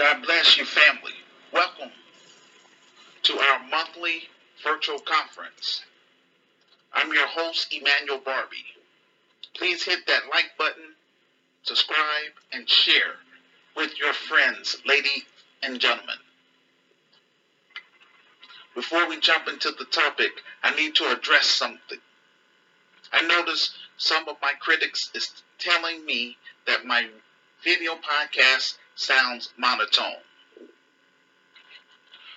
God 0.00 0.22
bless 0.24 0.56
you, 0.56 0.64
family. 0.64 1.12
Welcome 1.52 1.90
to 3.24 3.38
our 3.38 3.60
monthly 3.68 4.22
virtual 4.64 4.98
conference. 4.98 5.82
I'm 6.94 7.12
your 7.12 7.26
host, 7.26 7.70
Emmanuel 7.70 8.18
Barbee. 8.20 8.64
Please 9.54 9.82
hit 9.84 10.06
that 10.06 10.22
like 10.32 10.52
button, 10.56 10.94
subscribe, 11.64 12.32
and 12.50 12.66
share 12.66 13.16
with 13.76 13.90
your 13.98 14.14
friends, 14.14 14.78
ladies 14.86 15.24
and 15.62 15.78
gentlemen. 15.78 16.16
Before 18.74 19.06
we 19.06 19.20
jump 19.20 19.48
into 19.48 19.70
the 19.78 19.84
topic, 19.84 20.30
I 20.62 20.74
need 20.76 20.94
to 20.94 21.12
address 21.12 21.44
something. 21.44 21.98
I 23.12 23.20
notice 23.26 23.76
some 23.98 24.26
of 24.30 24.36
my 24.40 24.54
critics 24.60 25.10
is 25.14 25.30
telling 25.58 26.06
me 26.06 26.38
that 26.66 26.86
my 26.86 27.06
video 27.62 27.96
podcast 27.96 28.78
sounds 29.00 29.52
monotone. 29.56 30.20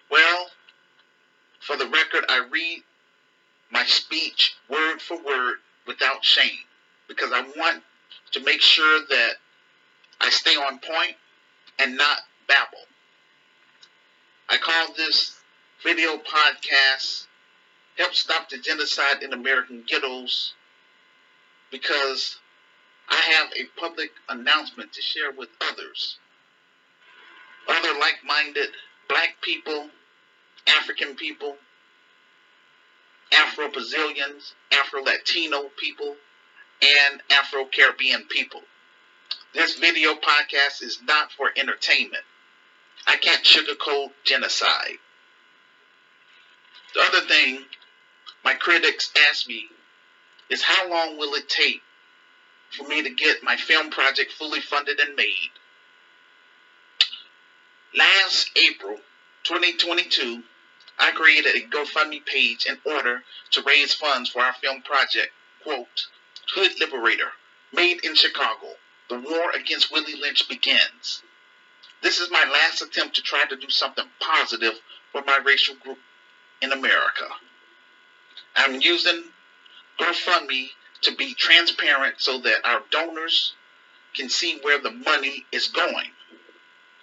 Well, 0.09 0.47
for 1.59 1.75
the 1.75 1.87
record, 1.87 2.23
I 2.29 2.45
read 2.49 2.83
my 3.71 3.83
speech 3.85 4.55
word 4.69 5.01
for 5.01 5.17
word 5.23 5.55
without 5.85 6.23
shame 6.23 6.65
because 7.07 7.31
I 7.33 7.41
want 7.57 7.83
to 8.31 8.39
make 8.43 8.61
sure 8.61 9.01
that 9.09 9.33
I 10.21 10.29
stay 10.29 10.55
on 10.55 10.79
point 10.79 11.15
and 11.79 11.97
not 11.97 12.19
babble. 12.47 12.85
I 14.49 14.57
call 14.57 14.93
this 14.95 15.39
video 15.83 16.17
podcast 16.17 17.27
Help 17.97 18.13
Stop 18.13 18.49
the 18.49 18.57
Genocide 18.57 19.21
in 19.21 19.33
American 19.33 19.83
Ghettos 19.85 20.53
because 21.71 22.37
I 23.09 23.15
have 23.15 23.49
a 23.57 23.79
public 23.79 24.11
announcement 24.29 24.93
to 24.93 25.01
share 25.01 25.31
with 25.31 25.49
others. 25.61 26.19
Other 27.67 27.97
like 27.99 28.19
minded 28.25 28.69
black 29.07 29.41
people, 29.41 29.89
African 30.67 31.15
people, 31.15 31.57
Afro 33.31 33.69
Brazilians, 33.69 34.53
Afro 34.71 35.01
Latino 35.03 35.69
people, 35.77 36.15
and 36.81 37.21
Afro 37.31 37.65
Caribbean 37.65 38.25
people. 38.29 38.61
This 39.53 39.75
video 39.77 40.15
podcast 40.15 40.81
is 40.81 40.99
not 41.03 41.31
for 41.31 41.51
entertainment. 41.55 42.23
I 43.05 43.17
can't 43.17 43.43
sugarcoat 43.43 44.11
genocide. 44.23 44.97
The 46.93 47.01
other 47.01 47.21
thing 47.21 47.65
my 48.43 48.53
critics 48.53 49.11
ask 49.29 49.47
me 49.47 49.67
is 50.49 50.61
how 50.61 50.89
long 50.89 51.17
will 51.17 51.33
it 51.35 51.49
take 51.49 51.81
for 52.71 52.87
me 52.87 53.01
to 53.03 53.09
get 53.09 53.43
my 53.43 53.55
film 53.55 53.89
project 53.89 54.31
fully 54.33 54.59
funded 54.59 54.99
and 54.99 55.15
made? 55.15 55.51
Last 57.95 58.49
April 58.55 58.97
2022, 59.43 60.41
I 60.97 61.11
created 61.11 61.55
a 61.55 61.67
GoFundMe 61.67 62.25
page 62.25 62.65
in 62.65 62.79
order 62.85 63.23
to 63.51 63.61
raise 63.61 63.93
funds 63.93 64.31
for 64.31 64.41
our 64.41 64.53
film 64.53 64.81
project, 64.81 65.31
quote, 65.61 66.07
Hood 66.55 66.71
Liberator, 66.79 67.33
made 67.71 68.03
in 68.03 68.15
Chicago. 68.15 68.77
The 69.09 69.19
war 69.19 69.51
against 69.51 69.91
Willie 69.91 70.19
Lynch 70.19 70.49
begins. 70.49 71.21
This 72.01 72.19
is 72.19 72.31
my 72.31 72.43
last 72.51 72.81
attempt 72.81 73.15
to 73.17 73.21
try 73.21 73.45
to 73.45 73.55
do 73.55 73.69
something 73.69 74.05
positive 74.19 74.73
for 75.11 75.21
my 75.21 75.37
racial 75.37 75.75
group 75.75 75.99
in 76.63 76.71
America. 76.71 77.27
I'm 78.55 78.81
using 78.81 79.25
GoFundMe 79.99 80.69
to 81.01 81.15
be 81.15 81.35
transparent 81.35 82.15
so 82.17 82.39
that 82.39 82.65
our 82.65 82.81
donors 82.89 83.53
can 84.15 84.29
see 84.29 84.57
where 84.63 84.79
the 84.79 84.91
money 84.91 85.45
is 85.51 85.67
going. 85.67 86.09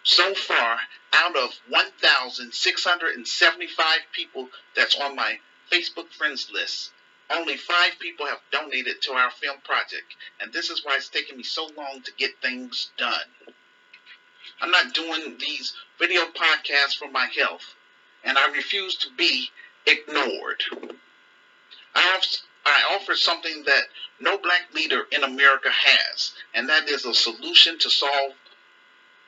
So 0.03 0.35
far, 0.35 0.81
out 1.13 1.37
of 1.37 1.61
1,675 1.69 3.99
people 4.13 4.49
that's 4.75 4.99
on 4.99 5.15
my 5.15 5.41
Facebook 5.71 6.11
friends 6.13 6.51
list, 6.51 6.93
only 7.29 7.57
five 7.57 7.99
people 7.99 8.27
have 8.27 8.41
donated 8.51 9.03
to 9.03 9.13
our 9.13 9.31
film 9.31 9.61
project, 9.61 10.17
and 10.41 10.53
this 10.53 10.71
is 10.71 10.85
why 10.85 10.97
it's 10.97 11.09
taking 11.09 11.37
me 11.37 11.43
so 11.43 11.67
long 11.77 12.03
to 12.03 12.13
get 12.13 12.41
things 12.41 12.91
done. 12.97 13.55
I'm 14.61 14.71
not 14.71 14.95
doing 14.95 15.39
these 15.39 15.75
video 15.99 16.25
podcasts 16.27 16.97
for 16.97 17.11
my 17.11 17.27
health, 17.27 17.75
and 18.25 18.37
I 18.37 18.49
refuse 18.49 18.97
to 18.97 19.11
be 19.17 19.51
ignored. 19.87 20.63
I, 21.95 22.01
have, 22.01 22.25
I 22.65 22.95
offer 22.95 23.15
something 23.15 23.65
that 23.65 23.85
no 24.19 24.39
black 24.39 24.75
leader 24.75 25.07
in 25.13 25.23
America 25.23 25.71
has, 25.71 26.33
and 26.55 26.69
that 26.69 26.89
is 26.89 27.05
a 27.05 27.15
solution 27.15 27.79
to 27.79 27.91
solve 27.91 28.33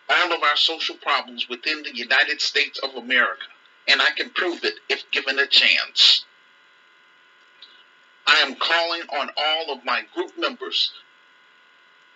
all 0.08 0.32
of 0.32 0.42
our 0.42 0.56
social 0.56 0.96
problems 0.96 1.48
within 1.48 1.82
the 1.82 1.94
United 1.94 2.40
States 2.40 2.78
of 2.82 2.94
America, 2.94 3.46
and 3.88 4.00
I 4.00 4.10
can 4.16 4.30
prove 4.30 4.64
it 4.64 4.74
if 4.88 5.10
given 5.10 5.38
a 5.38 5.46
chance. 5.46 6.24
I 8.26 8.36
am 8.36 8.54
calling 8.54 9.02
on 9.02 9.30
all 9.36 9.72
of 9.72 9.84
my 9.84 10.02
group 10.14 10.38
members 10.38 10.92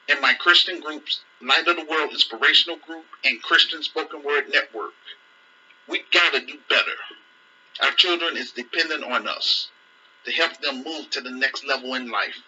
in 0.08 0.20
my 0.20 0.34
Christian 0.34 0.80
groups, 0.80 1.20
Light 1.40 1.66
of 1.66 1.76
the 1.76 1.84
World 1.84 2.12
Inspirational 2.12 2.78
Group 2.78 3.06
and 3.24 3.42
Christian 3.42 3.82
Spoken 3.82 4.22
Word 4.22 4.44
Network. 4.48 4.94
We 5.88 6.02
gotta 6.12 6.40
do 6.46 6.58
better. 6.68 6.96
Our 7.82 7.92
children 7.92 8.36
is 8.36 8.52
dependent 8.52 9.04
on 9.04 9.28
us 9.28 9.68
to 10.24 10.32
help 10.32 10.60
them 10.60 10.84
move 10.84 11.10
to 11.10 11.20
the 11.20 11.30
next 11.30 11.64
level 11.64 11.94
in 11.94 12.10
life. 12.10 12.38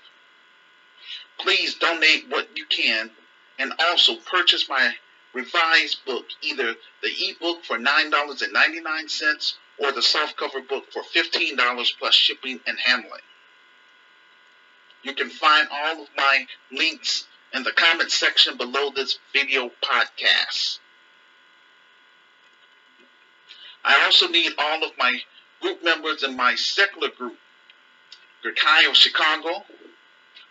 Please 1.39 1.75
donate 1.75 2.29
what 2.29 2.49
you 2.57 2.65
can 2.67 3.11
and 3.59 3.73
also 3.79 4.17
purchase 4.17 4.69
my 4.69 4.95
revised 5.35 6.05
book, 6.05 6.27
either 6.43 6.75
the 7.03 7.09
ebook 7.09 7.65
for 7.65 7.79
$9.99 7.79 9.55
or 9.79 9.93
the 9.93 10.01
softcover 10.01 10.67
book 10.67 10.85
for 10.93 11.03
$15 11.03 11.89
plus 11.99 12.15
shipping 12.15 12.61
and 12.67 12.79
handling. 12.79 13.21
You 15.03 15.15
can 15.15 15.31
find 15.31 15.69
all 15.71 16.03
of 16.03 16.09
my 16.17 16.47
links 16.73 17.27
in 17.55 17.63
the 17.63 17.73
comment 17.73 18.11
section 18.11 18.57
below 18.57 18.91
this 18.95 19.19
video 19.33 19.71
podcast. 19.83 20.81
I 23.85 24.05
also 24.05 24.29
need 24.29 24.53
all 24.59 24.85
of 24.85 24.91
my 24.99 25.19
group 25.61 25.83
members 25.83 26.23
in 26.23 26.37
my 26.37 26.55
secular 26.57 27.09
group, 27.11 27.39
Grekai 28.45 28.89
of 28.89 28.97
Chicago, 28.97 29.65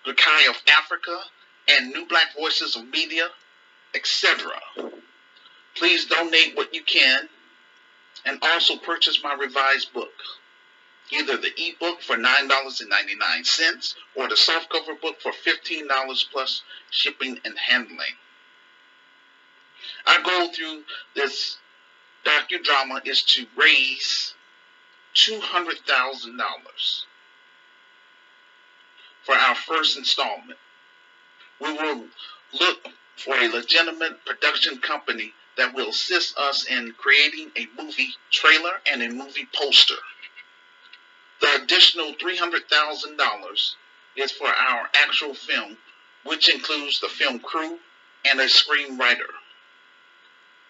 Grekai 0.06 0.50
of 0.50 0.56
Africa, 0.70 1.20
and 1.68 1.92
New 1.92 2.08
Black 2.08 2.36
Voices 2.38 2.76
of 2.76 2.88
Media, 2.88 3.30
etc. 3.98 4.52
Please 5.76 6.06
donate 6.06 6.56
what 6.56 6.74
you 6.74 6.84
can 6.84 7.28
and 8.26 8.40
also 8.42 8.78
purchase 8.78 9.24
my 9.24 9.34
revised 9.34 9.94
book 9.94 10.14
either 11.12 11.38
the 11.38 11.52
ebook 11.58 12.02
for 12.02 12.16
$9.99 12.16 13.96
or 14.16 14.28
the 14.28 14.36
softcover 14.36 15.00
book 15.02 15.20
for 15.22 15.32
$15 15.32 15.88
plus 16.32 16.64
shipping 16.90 17.40
and 17.46 17.58
handling. 17.58 18.16
Our 20.06 20.22
goal 20.22 20.54
through 20.54 20.84
this 21.16 21.58
docudrama 22.26 23.06
is 23.08 23.24
to 23.24 23.46
raise 23.56 24.34
$200,000 25.16 26.38
for 29.24 29.36
our 29.36 29.56
first 29.56 29.98
installment. 29.98 30.60
We 31.60 31.74
will 31.74 32.06
look 32.60 32.88
for 33.18 33.36
a 33.36 33.50
legitimate 33.50 34.24
production 34.26 34.78
company 34.80 35.34
that 35.58 35.74
will 35.74 35.90
assist 35.90 36.38
us 36.38 36.66
in 36.66 36.94
creating 36.98 37.52
a 37.58 37.68
movie 37.82 38.14
trailer 38.32 38.74
and 38.92 39.02
a 39.02 39.10
movie 39.10 39.48
poster. 39.54 39.96
The 41.42 41.64
additional 41.64 42.14
$300,000 42.14 43.76
is 44.16 44.32
for 44.32 44.48
our 44.48 44.90
actual 44.96 45.34
film, 45.34 45.78
which 46.24 46.54
includes 46.54 47.00
the 47.00 47.10
film 47.10 47.40
crew 47.40 47.80
and 48.30 48.40
a 48.40 48.46
screenwriter. 48.46 49.32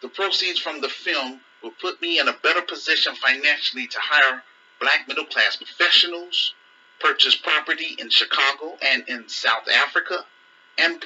The 0.02 0.10
proceeds 0.10 0.60
from 0.60 0.82
the 0.82 0.90
film 0.90 1.42
will 1.64 1.74
put 1.82 2.02
me 2.02 2.20
in 2.20 2.28
a 2.28 2.34
better 2.44 2.62
position 2.62 3.16
financially 3.16 3.88
to 3.88 3.98
hire 4.00 4.44
black 4.80 5.08
middle 5.08 5.26
class 5.26 5.56
professionals, 5.56 6.54
purchase 7.00 7.36
property 7.36 7.96
in 7.98 8.10
Chicago 8.10 8.78
and 8.82 9.04
in 9.08 9.28
South 9.28 9.68
Africa, 9.68 10.26
and 10.78 11.06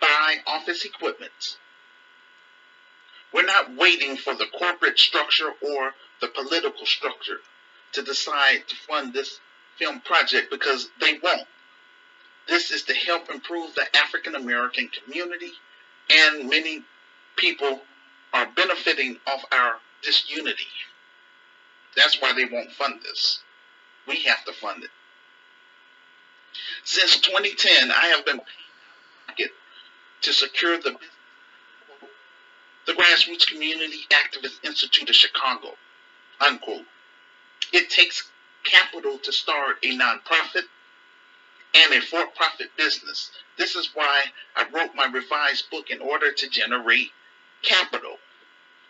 buy 0.00 0.36
office 0.46 0.84
equipment. 0.84 1.58
We're 3.32 3.44
not 3.44 3.76
waiting 3.76 4.16
for 4.16 4.34
the 4.34 4.46
corporate 4.58 4.98
structure 4.98 5.50
or 5.60 5.92
the 6.20 6.28
political 6.28 6.86
structure 6.86 7.38
to 7.92 8.02
decide 8.02 8.66
to 8.68 8.76
fund 8.76 9.12
this 9.12 9.40
film 9.78 10.00
project 10.00 10.50
because 10.50 10.88
they 11.00 11.18
won't. 11.22 11.46
This 12.48 12.70
is 12.70 12.82
to 12.84 12.94
help 12.94 13.30
improve 13.30 13.74
the 13.74 13.84
African 13.96 14.34
American 14.34 14.88
community, 14.88 15.52
and 16.10 16.48
many 16.48 16.82
people 17.36 17.82
are 18.32 18.46
benefiting 18.56 19.18
off 19.26 19.44
our 19.52 19.76
disunity. 20.02 20.66
That's 21.96 22.20
why 22.20 22.32
they 22.32 22.46
won't 22.46 22.72
fund 22.72 23.00
this. 23.02 23.40
We 24.06 24.22
have 24.22 24.44
to 24.46 24.52
fund 24.52 24.84
it. 24.84 24.90
Since 26.84 27.20
2010, 27.20 27.90
I 27.90 28.06
have 28.16 28.24
been 28.24 28.40
to 30.22 30.32
secure 30.32 30.78
the 30.78 30.96
the 32.86 32.94
Grassroots 32.94 33.46
Community 33.46 34.06
Activist 34.10 34.64
Institute 34.64 35.10
of 35.10 35.14
Chicago, 35.14 35.74
unquote. 36.40 36.86
It 37.70 37.90
takes 37.90 38.30
capital 38.64 39.18
to 39.18 39.32
start 39.32 39.76
a 39.82 39.96
nonprofit 39.96 40.62
and 41.74 41.92
a 41.92 42.00
for-profit 42.00 42.68
business. 42.78 43.30
This 43.58 43.76
is 43.76 43.90
why 43.92 44.24
I 44.56 44.64
wrote 44.72 44.94
my 44.94 45.04
revised 45.04 45.70
book 45.70 45.90
in 45.90 46.00
order 46.00 46.32
to 46.32 46.48
generate 46.48 47.10
capital. 47.62 48.16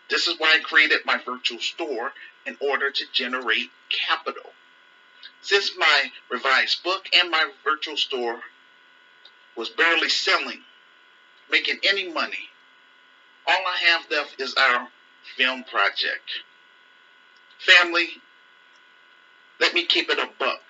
This 0.09 0.27
is 0.27 0.39
why 0.39 0.55
I 0.55 0.63
created 0.63 0.99
my 1.05 1.19
virtual 1.25 1.59
store 1.59 2.13
in 2.45 2.55
order 2.61 2.89
to 2.91 3.05
generate 3.11 3.69
capital. 3.89 4.51
Since 5.41 5.71
my 5.77 6.11
revised 6.29 6.83
book 6.83 7.07
and 7.13 7.29
my 7.29 7.51
virtual 7.63 7.97
store 7.97 8.39
was 9.55 9.69
barely 9.69 10.09
selling, 10.09 10.63
making 11.51 11.77
any 11.83 12.11
money, 12.11 12.49
all 13.47 13.63
I 13.67 13.89
have 13.89 14.11
left 14.11 14.39
is 14.39 14.53
our 14.55 14.87
film 15.37 15.63
project. 15.63 16.29
Family, 17.59 18.07
let 19.59 19.73
me 19.73 19.85
keep 19.85 20.09
it 20.09 20.19
a 20.19 20.29
buck. 20.39 20.61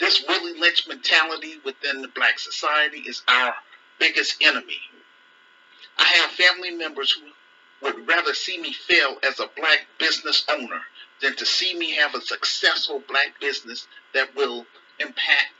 This 0.00 0.24
Willie 0.26 0.58
Lynch 0.58 0.88
mentality 0.88 1.60
within 1.64 2.02
the 2.02 2.08
black 2.08 2.38
society 2.38 2.98
is 3.00 3.22
our 3.28 3.54
biggest 3.98 4.42
enemy. 4.42 4.80
I 5.98 6.04
have 6.04 6.30
family 6.30 6.72
members 6.72 7.12
who 7.12 7.28
would 7.82 8.08
rather 8.08 8.34
see 8.34 8.58
me 8.58 8.72
fail 8.72 9.18
as 9.28 9.38
a 9.40 9.50
black 9.56 9.86
business 9.98 10.44
owner 10.50 10.80
than 11.22 11.36
to 11.36 11.46
see 11.46 11.76
me 11.76 11.94
have 11.96 12.14
a 12.14 12.20
successful 12.20 13.02
black 13.08 13.38
business 13.40 13.86
that 14.14 14.34
will 14.34 14.66
impact 14.98 15.52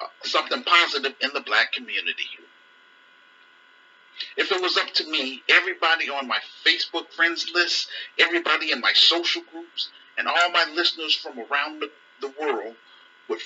uh, 0.00 0.06
something 0.22 0.62
positive 0.64 1.14
in 1.20 1.30
the 1.32 1.40
black 1.40 1.72
community. 1.72 2.28
If 4.36 4.52
it 4.52 4.60
was 4.60 4.76
up 4.76 4.90
to 4.94 5.10
me, 5.10 5.42
everybody 5.48 6.08
on 6.08 6.26
my 6.26 6.38
Facebook 6.66 7.10
friends 7.12 7.50
list, 7.54 7.88
everybody 8.18 8.72
in 8.72 8.80
my 8.80 8.92
social 8.94 9.42
groups, 9.52 9.90
and 10.16 10.26
all 10.26 10.50
my 10.50 10.64
listeners 10.74 11.14
from 11.14 11.38
around 11.38 11.80
the, 11.80 11.90
world 12.40 12.74
would 13.28 13.40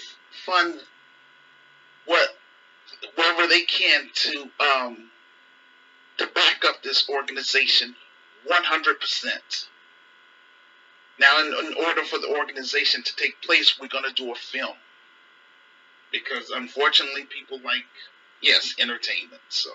fund 0.44 0.80
what 2.06 2.30
whatever 3.14 3.46
they 3.46 3.62
can 3.62 4.08
to 4.14 4.50
um, 4.60 5.10
to 6.18 6.26
back 6.26 6.64
up 6.66 6.82
this 6.82 7.08
organization 7.08 7.94
100%. 8.50 9.66
Now, 11.18 11.40
in, 11.40 11.46
in 11.66 11.74
order 11.84 12.02
for 12.02 12.18
the 12.18 12.34
organization 12.36 13.02
to 13.02 13.16
take 13.16 13.40
place, 13.42 13.78
we're 13.80 13.88
going 13.88 14.04
to 14.04 14.12
do 14.12 14.32
a 14.32 14.34
film. 14.34 14.74
Because 16.10 16.50
unfortunately, 16.50 17.24
people 17.24 17.58
like, 17.64 17.84
yes, 18.40 18.74
entertainment. 18.78 19.42
So 19.48 19.70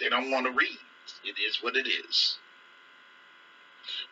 they 0.00 0.08
don't 0.08 0.30
want 0.30 0.46
to 0.46 0.52
read. 0.52 0.78
It 1.24 1.36
is 1.40 1.62
what 1.62 1.76
it 1.76 1.86
is. 1.86 2.36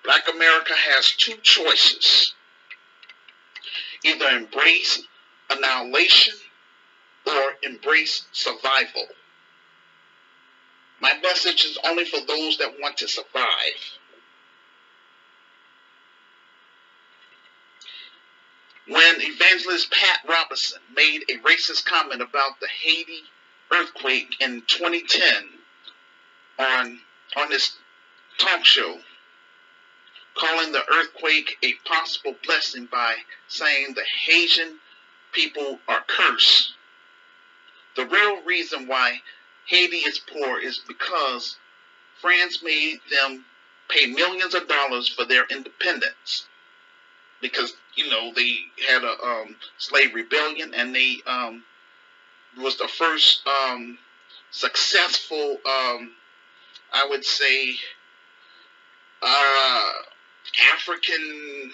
Black 0.05 0.29
America 0.29 0.75
has 0.75 1.11
two 1.11 1.37
choices 1.43 2.35
either 4.05 4.27
embrace 4.27 5.03
annihilation 5.49 6.35
or 7.27 7.57
embrace 7.63 8.27
survival. 8.33 9.07
My 11.01 11.15
message 11.23 11.65
is 11.65 11.79
only 11.85 12.05
for 12.05 12.19
those 12.27 12.59
that 12.59 12.75
want 12.81 12.97
to 12.99 13.09
survive. 13.09 13.99
When 18.89 19.21
evangelist 19.21 19.93
Pat 19.93 20.19
Robertson 20.29 20.81
made 20.95 21.23
a 21.29 21.39
racist 21.39 21.85
comment 21.85 22.21
about 22.21 22.59
the 22.61 22.69
Haiti 22.83 23.23
earthquake 23.71 24.35
in 24.41 24.63
2010 24.67 25.62
on 26.59 27.01
on 27.37 27.51
his 27.51 27.73
talk 28.39 28.65
show, 28.65 28.99
calling 30.35 30.73
the 30.73 30.85
earthquake 30.93 31.57
a 31.63 31.73
possible 31.89 32.35
blessing 32.45 32.87
by 32.91 33.17
saying 33.49 33.95
the 33.95 34.05
Haitian 34.27 34.79
people 35.33 35.79
are 35.89 36.05
cursed. 36.07 36.75
The 37.97 38.07
real 38.07 38.43
reason 38.43 38.87
why 38.87 39.21
Haiti 39.67 39.99
is 39.99 40.19
poor 40.19 40.59
is 40.59 40.81
because 40.87 41.57
France 42.21 42.63
made 42.63 43.01
them 43.11 43.45
pay 43.89 44.07
millions 44.07 44.55
of 44.55 44.69
dollars 44.69 45.09
for 45.09 45.25
their 45.25 45.45
independence 45.51 46.47
because 47.41 47.75
you 47.95 48.09
know 48.09 48.33
they 48.35 48.57
had 48.89 49.03
a 49.03 49.23
um, 49.23 49.57
slave 49.77 50.15
rebellion 50.15 50.73
and 50.75 50.95
they 50.95 51.17
um, 51.27 51.65
was 52.59 52.79
the 52.79 52.89
first 52.89 53.43
um, 53.47 53.99
successful 54.51 55.59
um, 55.67 56.13
I 56.93 57.07
would 57.09 57.25
say 57.25 57.75
uh, 59.23 59.91
African 60.75 61.73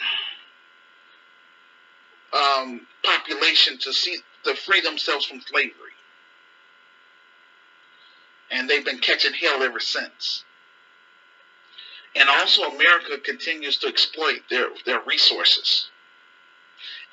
um, 2.33 2.87
population 3.03 3.79
to 3.79 3.93
see 3.93 4.19
to 4.45 4.55
free 4.55 4.81
themselves 4.81 5.27
from 5.27 5.41
slavery 5.41 5.93
and 8.51 8.69
they've 8.69 8.85
been 8.85 8.99
catching 8.99 9.33
hell 9.35 9.63
ever 9.63 9.81
since. 9.81 10.45
And 12.17 12.29
also, 12.29 12.63
America 12.63 13.19
continues 13.23 13.77
to 13.79 13.89
exploit 13.89 14.41
their, 14.51 14.69
their 14.87 15.01
resources. 15.01 15.91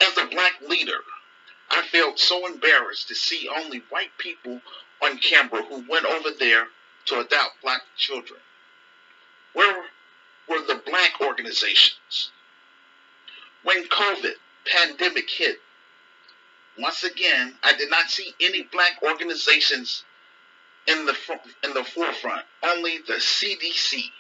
As 0.02 0.18
a 0.18 0.28
black 0.28 0.54
leader, 0.68 1.00
I 1.70 1.84
felt 1.92 2.20
so 2.20 2.48
embarrassed 2.48 3.08
to 3.10 3.16
see 3.16 3.50
only 3.54 3.84
white 3.90 4.18
people 4.18 4.62
on 5.04 5.18
camera 5.18 5.64
who 5.64 5.84
went 5.90 6.06
over 6.06 6.30
there 6.40 6.68
to 7.06 7.20
adopt 7.20 7.62
black 7.62 7.82
children. 7.98 8.40
Where 9.54 9.84
were 10.50 10.62
the 10.66 10.82
black 10.86 11.22
organizations? 11.22 12.32
When 13.64 13.86
COVID 13.86 14.34
pandemic 14.66 15.30
hit, 15.30 15.58
once 16.78 17.04
again, 17.04 17.56
I 17.64 17.74
did 17.74 17.90
not 17.90 18.10
see 18.10 18.34
any 18.42 18.64
black 18.64 19.02
organizations 19.02 20.04
in 20.88 21.06
the 21.06 21.16
in 21.64 21.74
the 21.74 21.84
forefront. 21.84 22.46
Only 22.64 23.00
the 23.00 23.14
CDC. 23.14 24.12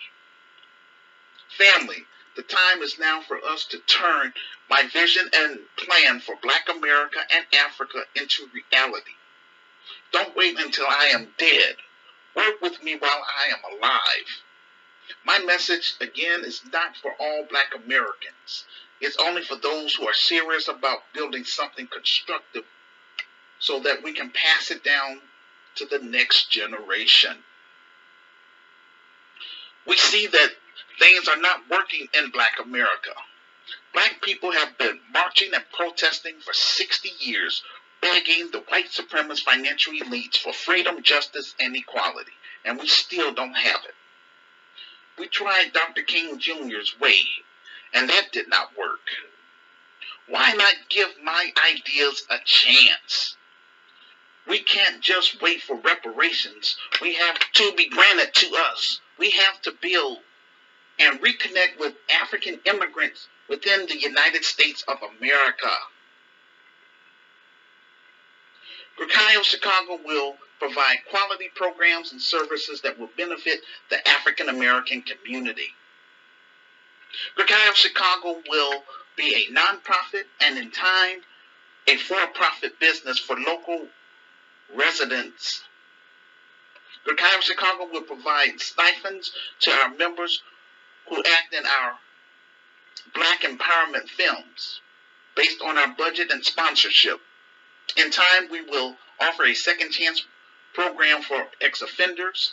Family, 1.58 2.06
the 2.36 2.44
time 2.44 2.82
is 2.82 3.00
now 3.00 3.22
for 3.22 3.38
us 3.46 3.66
to 3.66 3.80
turn 3.80 4.34
my 4.70 4.84
vision 4.92 5.30
and 5.34 5.60
plan 5.78 6.20
for 6.20 6.36
Black 6.42 6.68
America 6.70 7.20
and 7.34 7.46
Africa 7.54 8.04
into 8.16 8.50
reality. 8.54 9.12
Don't 10.12 10.36
wait 10.36 10.60
until 10.60 10.86
I 10.88 11.12
am 11.14 11.28
dead. 11.38 11.76
Work 12.36 12.62
with 12.62 12.84
me 12.84 12.96
while 12.96 13.24
I 13.26 13.52
am 13.54 13.78
alive. 13.78 14.44
My 15.24 15.40
message, 15.40 15.96
again, 16.02 16.44
is 16.44 16.62
not 16.72 16.98
for 16.98 17.14
all 17.20 17.46
Black 17.50 17.74
Americans. 17.76 18.66
It's 19.00 19.18
only 19.18 19.44
for 19.44 19.56
those 19.56 19.96
who 19.96 20.08
are 20.08 20.14
serious 20.14 20.68
about 20.68 21.14
building 21.14 21.44
something 21.44 21.88
constructive 21.88 22.66
so 23.60 23.80
that 23.82 24.04
we 24.04 24.14
can 24.14 24.32
pass 24.32 24.72
it 24.72 24.84
down 24.84 25.22
to 25.76 25.86
the 25.86 26.00
next 26.00 26.50
generation. 26.50 27.44
We 29.86 29.98
see 29.98 30.28
that 30.28 30.50
things 31.00 31.28
are 31.28 31.38
not 31.38 31.70
working 31.70 32.08
in 32.14 32.32
black 32.32 32.60
America. 32.64 33.14
Black 33.94 34.22
people 34.22 34.52
have 34.52 34.78
been 34.78 35.00
marching 35.12 35.54
and 35.54 35.64
protesting 35.72 36.40
for 36.40 36.54
60 36.54 37.10
years, 37.20 37.64
begging 38.06 38.52
the 38.52 38.64
white 38.70 38.90
supremacist 38.92 39.42
financial 39.42 39.94
elites 39.94 40.38
for 40.38 40.54
freedom, 40.54 41.02
justice, 41.02 41.56
and 41.60 41.76
equality, 41.76 42.32
and 42.64 42.80
we 42.80 42.88
still 42.88 43.34
don't 43.34 43.56
have 43.56 43.82
it. 43.84 43.96
We 45.18 45.28
tried 45.28 45.74
Dr. 45.74 46.04
King 46.04 46.38
Jr.'s 46.38 47.00
way, 47.00 47.18
and 47.96 48.08
that 48.08 48.32
did 48.32 48.48
not 48.48 48.78
work. 48.78 49.00
Why 50.28 50.54
not 50.54 50.76
give 50.90 51.10
my 51.24 51.52
ideas 51.74 52.24
a 52.30 52.38
chance? 52.46 53.38
We 54.48 54.60
can't 54.60 55.02
just 55.02 55.42
wait 55.42 55.64
for 55.64 55.76
reparations. 55.76 56.78
We 57.02 57.16
have 57.16 57.40
to 57.40 57.74
be 57.76 57.90
granted 57.90 58.36
to 58.36 58.56
us. 58.72 59.00
We 59.18 59.32
have 59.32 59.62
to 59.64 59.74
build 59.82 60.20
and 61.00 61.20
reconnect 61.22 61.80
with 61.80 61.96
African 62.22 62.60
immigrants 62.66 63.28
within 63.50 63.88
the 63.88 64.00
United 64.00 64.46
States 64.46 64.84
of 64.88 64.98
America. 65.02 65.72
Grecario 68.98 69.44
Chicago 69.44 70.00
will 70.06 70.38
provide 70.60 70.98
quality 71.10 71.50
programs 71.54 72.12
and 72.12 72.22
services 72.22 72.82
that 72.82 72.98
will 72.98 73.10
benefit 73.18 73.60
the 73.90 74.08
African 74.08 74.50
American 74.50 75.02
community. 75.02 75.70
Grecario 77.38 77.74
Chicago 77.74 78.42
will 78.50 78.84
be 79.18 79.36
a 79.36 79.54
nonprofit 79.54 80.24
and 80.42 80.58
in 80.58 80.72
time 80.72 81.22
a 81.88 81.98
for-profit 81.98 82.80
business 82.80 83.20
for 83.20 83.36
local 83.38 83.88
residents. 84.74 85.64
Grecario 87.06 87.42
Chicago 87.42 87.88
will 87.92 88.02
provide 88.02 88.60
stipends 88.60 89.32
to 89.60 89.72
our 89.72 89.90
members 89.96 90.42
who 91.08 91.18
act 91.18 91.54
in 91.54 91.64
our 91.66 92.00
black 93.14 93.42
empowerment 93.42 94.10
films 94.10 94.82
based 95.36 95.62
on 95.62 95.78
our 95.78 95.90
budget 95.98 96.32
and 96.32 96.44
sponsorship. 96.44 97.20
In 97.98 98.12
time, 98.12 98.50
we 98.52 98.62
will 98.62 98.96
offer 99.20 99.46
a 99.46 99.54
second 99.54 99.92
chance 99.92 100.26
program 100.74 101.22
for 101.22 101.48
ex-offenders 101.62 102.52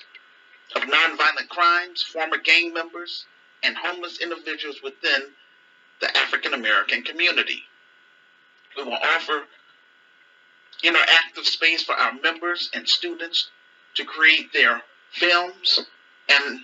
of 0.76 0.82
nonviolent 0.82 1.48
crimes, 1.48 2.02
former 2.02 2.38
gang 2.38 2.72
members, 2.72 3.26
and 3.62 3.76
homeless 3.76 4.20
individuals 4.20 4.80
within 4.82 5.22
the 6.00 6.16
African 6.16 6.54
American 6.54 7.02
community. 7.02 7.62
We 8.76 8.84
will 8.84 8.94
offer 8.94 9.42
interactive 10.82 11.44
space 11.44 11.82
for 11.82 11.94
our 11.94 12.12
members 12.22 12.70
and 12.74 12.88
students 12.88 13.50
to 13.94 14.04
create 14.04 14.52
their 14.52 14.82
films 15.12 15.80
and 16.28 16.60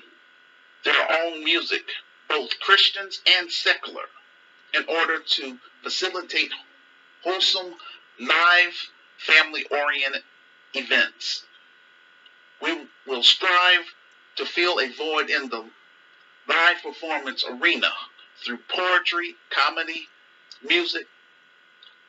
their 0.85 1.13
own 1.23 1.45
music, 1.45 1.83
both 2.29 2.59
Christians 2.61 3.21
and 3.39 3.51
secular, 3.51 4.05
in 4.75 4.85
order 4.89 5.19
to 5.21 5.59
facilitate 5.83 6.51
wholesome, 7.23 7.75
live, 8.21 8.75
family 9.19 9.65
oriented 9.71 10.23
events. 10.75 11.45
We 12.61 12.87
will 13.07 13.23
strive 13.23 13.85
to 14.37 14.47
fill 14.47 14.81
a 14.81 14.89
void 14.93 15.31
in 15.31 15.49
the 15.49 15.65
live 16.49 16.83
performance 16.83 17.45
arena 17.49 17.91
through 18.45 18.59
poetry, 18.69 19.35
comedy, 19.51 20.09
music, 20.63 21.07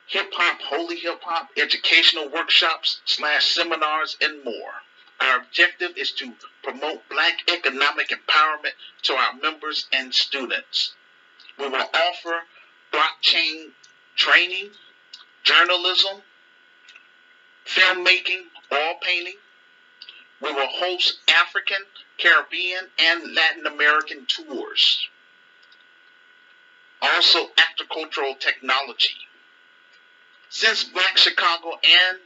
hip 0.07 0.31
hop, 0.33 0.61
holy 0.61 0.97
hip 0.97 1.21
hop, 1.23 1.49
educational 1.57 2.29
workshops 2.29 3.01
slash 3.05 3.45
seminars, 3.47 4.17
and 4.21 4.43
more. 4.43 4.73
Our 5.21 5.37
objective 5.37 5.97
is 5.97 6.11
to 6.13 6.33
promote 6.63 7.07
black 7.09 7.33
economic 7.51 8.09
empowerment 8.09 8.73
to 9.03 9.13
our 9.13 9.33
members 9.41 9.87
and 9.91 10.13
students. 10.13 10.93
We 11.57 11.67
will 11.67 11.89
offer 11.93 12.39
blockchain 12.93 13.71
training, 14.15 14.69
journalism, 15.49 16.21
filmmaking, 17.65 18.43
oil 18.71 18.95
painting. 19.01 19.37
We 20.41 20.53
will 20.53 20.67
host 20.67 21.19
African, 21.27 21.83
Caribbean, 22.17 22.83
and 22.99 23.33
Latin 23.33 23.65
American 23.65 24.25
tours. 24.27 25.07
Also, 27.01 27.47
agricultural 27.57 28.35
technology. 28.35 29.15
Since 30.49 30.85
Black 30.85 31.17
Chicago 31.17 31.71
and 31.83 32.19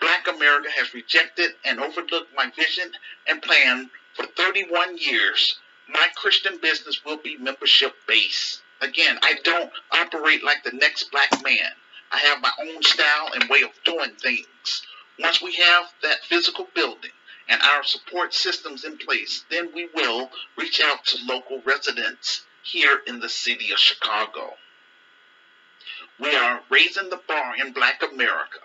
Black 0.00 0.28
America 0.28 0.68
has 0.76 0.94
rejected 0.94 1.50
and 1.64 1.80
overlooked 1.80 2.34
my 2.34 2.50
vision 2.56 2.90
and 3.26 3.42
plan 3.42 3.90
for 4.14 4.26
31 4.26 4.98
years, 4.98 5.58
my 5.88 6.08
Christian 6.16 6.58
business 6.60 7.04
will 7.04 7.18
be 7.18 7.36
membership 7.36 7.94
based. 8.06 8.62
Again, 8.80 9.18
I 9.22 9.34
don't 9.44 9.70
operate 9.92 10.42
like 10.42 10.62
the 10.64 10.72
next 10.72 11.10
black 11.10 11.30
man. 11.42 11.72
I 12.12 12.18
have 12.18 12.40
my 12.40 12.52
own 12.60 12.82
style 12.82 13.30
and 13.34 13.48
way 13.48 13.62
of 13.62 13.70
doing 13.84 14.14
things. 14.16 14.82
Once 15.18 15.40
we 15.40 15.54
have 15.54 15.92
that 16.02 16.24
physical 16.24 16.66
building 16.74 17.12
and 17.48 17.60
our 17.62 17.84
support 17.84 18.34
systems 18.34 18.84
in 18.84 18.98
place, 18.98 19.44
then 19.50 19.70
we 19.74 19.88
will 19.94 20.30
reach 20.56 20.80
out 20.80 21.04
to 21.06 21.24
local 21.24 21.60
residents 21.62 22.44
here 22.62 23.00
in 23.06 23.20
the 23.20 23.28
city 23.28 23.72
of 23.72 23.78
Chicago. 23.78 24.54
We 26.18 26.34
are 26.34 26.62
raising 26.68 27.10
the 27.10 27.20
bar 27.28 27.54
in 27.56 27.72
black 27.72 28.02
America. 28.02 28.60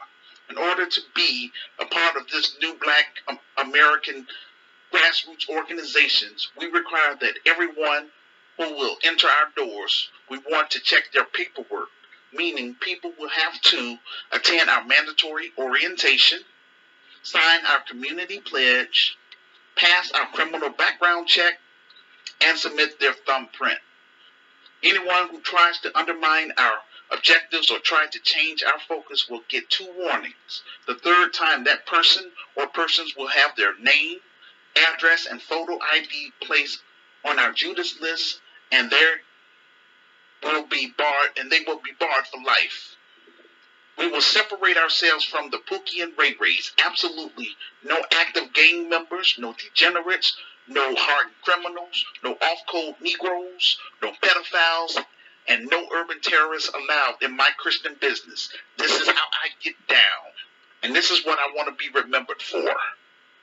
In 0.50 0.58
order 0.58 0.86
to 0.86 1.02
be 1.16 1.52
a 1.80 1.86
part 1.86 2.16
of 2.16 2.28
this 2.28 2.56
new 2.62 2.76
black 2.76 3.40
American 3.58 4.28
grassroots 4.94 5.50
organizations, 5.50 6.50
we 6.58 6.68
require 6.68 7.16
that 7.20 7.40
everyone 7.46 8.10
who 8.58 8.74
will 8.76 8.98
enter 9.04 9.28
our 9.28 9.52
doors, 9.56 10.10
we 10.30 10.38
want 10.50 10.72
to 10.72 10.80
check 10.80 11.12
their 11.12 11.26
paperwork, 11.26 11.90
meaning 12.36 12.76
people 12.80 13.12
will 13.18 13.30
have 13.30 13.60
to 13.62 13.98
attend 14.32 14.70
our 14.70 14.86
mandatory 14.86 15.52
orientation, 15.58 16.40
sign 17.24 17.66
our 17.66 17.82
community 17.88 18.40
pledge, 18.40 19.18
pass 19.76 20.12
our 20.12 20.28
criminal 20.28 20.70
background 20.70 21.28
check, 21.28 21.54
and 22.42 22.58
submit 22.58 23.00
their 23.00 23.14
thumbprint. 23.14 23.80
Anyone 24.84 25.30
who 25.30 25.42
tries 25.42 25.80
to 25.80 25.98
undermine 25.98 26.52
our 26.58 26.76
objectives 27.12 27.72
or 27.72 27.80
try 27.80 28.06
to 28.12 28.20
change 28.20 28.64
our 28.64 28.80
focus 28.88 29.28
will 29.30 29.42
get 29.48 29.70
two 29.70 29.88
warnings. 29.98 30.64
The 30.88 30.96
third 30.96 31.34
time, 31.34 31.64
that 31.64 31.86
person 31.86 32.32
or 32.56 32.68
persons 32.68 33.16
will 33.16 33.28
have 33.28 33.56
their 33.56 33.78
name, 33.80 34.20
address, 34.94 35.26
and 35.26 35.42
photo 35.42 35.80
ID 35.94 36.32
placed 36.42 36.80
on 37.24 37.40
our 37.40 37.52
Judas 37.52 38.00
list 38.02 38.42
and 38.72 38.90
there 38.90 39.22
will 40.46 40.68
be 40.68 40.94
barred, 40.98 41.32
and 41.38 41.52
they 41.52 41.60
will 41.66 41.80
be 41.80 41.92
barred 42.00 42.26
for 42.28 42.42
life. 42.44 42.96
We 43.98 44.08
will 44.08 44.22
separate 44.22 44.78
ourselves 44.78 45.24
from 45.24 45.50
the 45.50 45.58
Pookie 45.58 46.04
and 46.04 46.14
Ray 46.18 46.36
Rays. 46.40 46.72
Absolutely. 46.86 47.50
No 47.84 47.98
active 48.14 48.54
gang 48.54 48.90
members, 48.90 49.36
no 49.38 49.54
degenerates, 49.54 50.36
no 50.68 50.94
hardened 50.96 51.36
criminals, 51.44 52.06
no 52.24 52.34
off-code 52.34 52.96
Negroes, 53.02 53.78
no 54.02 54.12
pedophiles, 54.22 54.98
and 55.48 55.68
no 55.68 55.88
urban 55.94 56.20
terrorists 56.22 56.70
allowed 56.70 57.16
in 57.22 57.36
my 57.36 57.50
Christian 57.58 57.96
business. 58.02 58.50
This 58.78 59.00
is 59.00 59.08
how 59.08 59.14
I 59.14 59.50
get 59.64 59.76
down. 59.88 60.00
And 60.84 60.96
this 60.96 61.12
is 61.12 61.26
what 61.26 61.40
I 61.40 61.56
want 61.56 61.70
to 61.70 61.76
be 61.76 61.90
remembered 61.98 62.42
for. 62.42 62.64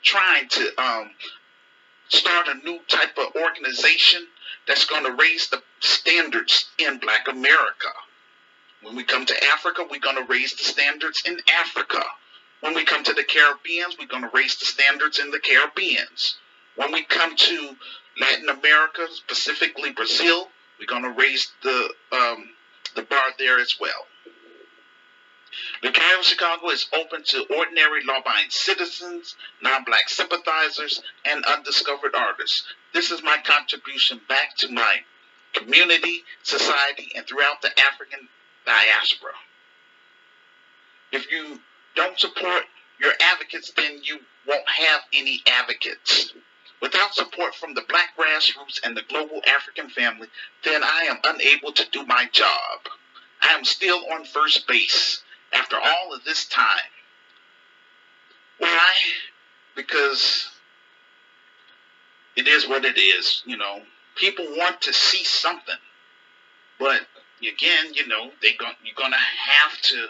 Trying 0.02 0.48
to 0.48 0.82
um, 0.82 1.10
start 2.08 2.48
a 2.48 2.54
new 2.64 2.80
type 2.88 3.16
of 3.18 3.40
organization 3.40 4.26
that's 4.66 4.84
going 4.84 5.04
to 5.04 5.12
raise 5.12 5.48
the 5.48 5.62
standards 5.82 6.70
in 6.78 6.98
black 6.98 7.28
America. 7.28 7.88
When 8.82 8.96
we 8.96 9.04
come 9.04 9.26
to 9.26 9.44
Africa, 9.52 9.84
we're 9.88 10.00
going 10.00 10.16
to 10.16 10.24
raise 10.24 10.54
the 10.54 10.64
standards 10.64 11.22
in 11.26 11.38
Africa. 11.60 12.02
When 12.60 12.74
we 12.74 12.84
come 12.84 13.02
to 13.04 13.12
the 13.12 13.24
Caribbeans, 13.24 13.96
we're 13.98 14.06
going 14.06 14.22
to 14.22 14.30
raise 14.32 14.56
the 14.56 14.66
standards 14.66 15.18
in 15.18 15.30
the 15.30 15.40
Caribbeans. 15.40 16.36
When 16.76 16.92
we 16.92 17.02
come 17.02 17.36
to 17.36 17.76
Latin 18.20 18.48
America, 18.48 19.06
specifically 19.10 19.92
Brazil, 19.92 20.48
we're 20.78 20.86
going 20.86 21.02
to 21.02 21.10
raise 21.10 21.52
the 21.62 21.92
um, 22.12 22.50
the 22.94 23.02
bar 23.02 23.30
there 23.38 23.58
as 23.58 23.76
well. 23.80 24.06
The 25.82 25.90
County 25.90 26.18
of 26.18 26.24
Chicago 26.24 26.70
is 26.70 26.88
open 26.94 27.24
to 27.24 27.46
ordinary 27.56 28.04
law-abiding 28.04 28.50
citizens, 28.50 29.36
non-black 29.60 30.08
sympathizers, 30.08 31.02
and 31.24 31.44
undiscovered 31.44 32.14
artists. 32.14 32.64
This 32.94 33.10
is 33.10 33.22
my 33.22 33.38
contribution 33.44 34.20
back 34.28 34.56
to 34.58 34.68
my 34.70 35.02
community, 35.52 36.22
society, 36.42 37.10
and 37.14 37.26
throughout 37.26 37.62
the 37.62 37.70
African 37.92 38.28
diaspora. 38.66 39.32
If 41.12 41.30
you 41.30 41.60
don't 41.94 42.18
support 42.18 42.64
your 43.00 43.12
advocates, 43.32 43.72
then 43.76 44.00
you 44.02 44.20
won't 44.46 44.68
have 44.68 45.00
any 45.12 45.40
advocates. 45.46 46.32
Without 46.80 47.14
support 47.14 47.54
from 47.54 47.74
the 47.74 47.84
black 47.88 48.16
grassroots 48.18 48.80
and 48.82 48.96
the 48.96 49.02
global 49.08 49.40
African 49.46 49.88
family, 49.88 50.28
then 50.64 50.82
I 50.82 51.06
am 51.08 51.18
unable 51.24 51.72
to 51.72 51.88
do 51.90 52.04
my 52.06 52.28
job. 52.32 52.80
I 53.40 53.48
am 53.54 53.64
still 53.64 54.00
on 54.12 54.24
first 54.24 54.66
base 54.66 55.22
after 55.52 55.76
all 55.76 56.12
of 56.14 56.24
this 56.24 56.46
time. 56.46 56.90
Why? 58.58 58.86
Because 59.76 60.48
it 62.36 62.48
is 62.48 62.68
what 62.68 62.84
it 62.84 62.98
is, 62.98 63.42
you 63.46 63.56
know. 63.56 63.82
People 64.16 64.46
want 64.50 64.82
to 64.82 64.92
see 64.92 65.24
something. 65.24 65.74
But 66.78 67.02
again, 67.40 67.94
you 67.94 68.06
know, 68.06 68.30
they 68.40 68.54
going 68.54 68.74
you're 68.84 68.94
gonna 68.96 69.16
have 69.16 69.80
to 69.82 70.06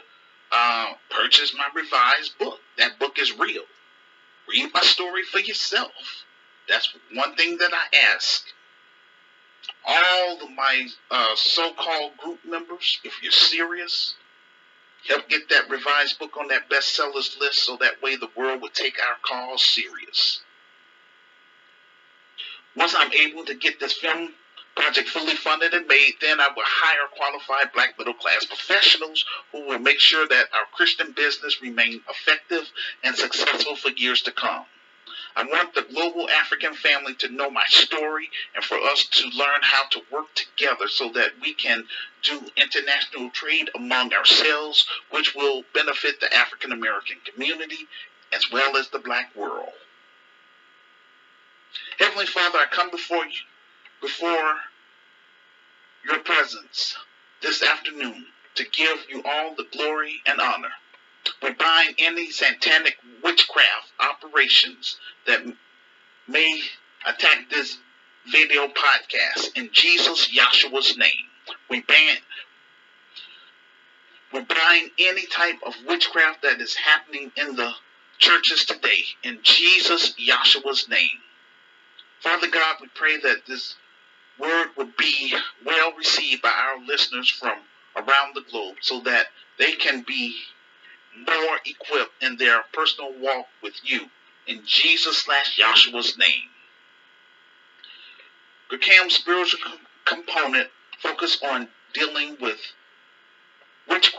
uh, 0.50 0.92
purchase 1.10 1.54
my 1.56 1.68
revised 1.74 2.38
book. 2.38 2.58
That 2.78 2.98
book 2.98 3.18
is 3.18 3.38
real. 3.38 3.62
Read 4.48 4.70
my 4.74 4.80
story 4.80 5.22
for 5.22 5.38
yourself. 5.38 5.92
That's 6.68 6.92
one 7.14 7.34
thing 7.36 7.58
that 7.58 7.72
I 7.72 8.14
ask. 8.14 8.44
All 9.86 10.42
of 10.42 10.50
my 10.50 10.88
uh, 11.10 11.34
so-called 11.36 12.16
group 12.16 12.40
members, 12.44 12.98
if 13.04 13.22
you're 13.22 13.32
serious, 13.32 14.14
help 15.08 15.28
get 15.28 15.48
that 15.50 15.70
revised 15.70 16.18
book 16.18 16.36
on 16.36 16.48
that 16.48 16.68
bestsellers 16.68 17.38
list 17.40 17.64
so 17.64 17.76
that 17.76 18.02
way 18.02 18.16
the 18.16 18.28
world 18.36 18.62
would 18.62 18.74
take 18.74 18.96
our 19.00 19.16
cause 19.22 19.62
serious. 19.62 20.40
Once 22.76 22.94
I'm 22.96 23.12
able 23.12 23.44
to 23.44 23.54
get 23.54 23.78
this 23.80 23.92
film 23.92 24.32
project 24.74 25.08
fully 25.08 25.34
funded 25.34 25.74
and 25.74 25.86
made, 25.86 26.14
then 26.20 26.40
I 26.40 26.48
will 26.48 26.64
hire 26.64 27.06
qualified 27.14 27.72
black 27.74 27.98
middle 27.98 28.14
class 28.14 28.44
professionals 28.44 29.24
who 29.50 29.66
will 29.66 29.78
make 29.78 30.00
sure 30.00 30.26
that 30.26 30.46
our 30.54 30.64
Christian 30.72 31.12
business 31.12 31.60
remain 31.60 32.00
effective 32.08 32.70
and 33.04 33.14
successful 33.14 33.76
for 33.76 33.90
years 33.90 34.22
to 34.22 34.32
come. 34.32 34.64
I 35.34 35.44
want 35.44 35.74
the 35.74 35.82
global 35.82 36.28
African 36.28 36.74
family 36.74 37.14
to 37.16 37.28
know 37.28 37.50
my 37.50 37.64
story 37.68 38.28
and 38.54 38.64
for 38.64 38.78
us 38.78 39.04
to 39.04 39.28
learn 39.28 39.60
how 39.62 39.84
to 39.90 40.02
work 40.10 40.26
together 40.34 40.88
so 40.88 41.10
that 41.12 41.32
we 41.40 41.54
can 41.54 41.84
do 42.22 42.40
international 42.56 43.30
trade 43.30 43.70
among 43.74 44.12
ourselves, 44.12 44.86
which 45.10 45.34
will 45.34 45.64
benefit 45.74 46.20
the 46.20 46.34
African 46.34 46.72
American 46.72 47.16
community 47.24 47.88
as 48.32 48.50
well 48.50 48.76
as 48.76 48.88
the 48.88 48.98
black 48.98 49.34
world. 49.34 49.72
Heavenly 51.98 52.26
Father, 52.26 52.58
I 52.58 52.66
come 52.70 52.90
before 52.90 53.24
you, 53.24 53.40
before 54.00 54.54
your 56.04 56.18
presence 56.20 56.96
this 57.40 57.62
afternoon 57.62 58.26
to 58.56 58.64
give 58.64 58.98
you 59.08 59.22
all 59.24 59.54
the 59.54 59.66
glory 59.72 60.20
and 60.26 60.40
honor. 60.40 60.72
We 61.42 61.52
bind 61.52 61.94
any 61.98 62.30
satanic 62.30 62.96
witchcraft 63.22 63.92
operations 64.00 64.98
that 65.26 65.40
may 66.26 66.60
attack 67.06 67.48
this 67.50 67.78
video 68.30 68.68
podcast 68.68 69.56
in 69.56 69.70
Jesus 69.72 70.28
Yahshua's 70.36 70.96
name. 70.96 71.56
We 71.68 71.80
ban 71.80 72.16
we 74.32 74.40
bind 74.40 74.90
any 74.98 75.26
type 75.26 75.58
of 75.66 75.74
witchcraft 75.86 76.42
that 76.42 76.60
is 76.60 76.74
happening 76.74 77.30
in 77.36 77.54
the 77.56 77.72
churches 78.18 78.64
today 78.64 79.04
in 79.22 79.40
Jesus 79.42 80.14
Yahshua's 80.18 80.88
name. 80.88 81.20
Father 82.22 82.48
God, 82.48 82.76
we 82.80 82.86
pray 82.94 83.18
that 83.18 83.46
this 83.48 83.74
word 84.38 84.68
would 84.76 84.96
be 84.96 85.34
well 85.66 85.92
received 85.94 86.40
by 86.40 86.50
our 86.52 86.78
listeners 86.86 87.28
from 87.28 87.58
around 87.96 88.34
the 88.34 88.44
globe 88.48 88.76
so 88.80 89.00
that 89.00 89.26
they 89.58 89.72
can 89.72 90.02
be 90.02 90.36
more 91.16 91.58
equipped 91.66 92.22
in 92.22 92.36
their 92.36 92.62
personal 92.72 93.12
walk 93.18 93.46
with 93.60 93.74
you. 93.82 94.08
In 94.46 94.62
Jesus 94.64 95.18
slash 95.18 95.58
Yahshua's 95.58 96.16
name. 96.16 96.48
GRCAM's 98.70 99.16
spiritual 99.16 99.72
component 100.04 100.68
focus 101.00 101.40
on 101.42 101.68
dealing 101.92 102.36
with 102.40 102.60
which 103.88 104.14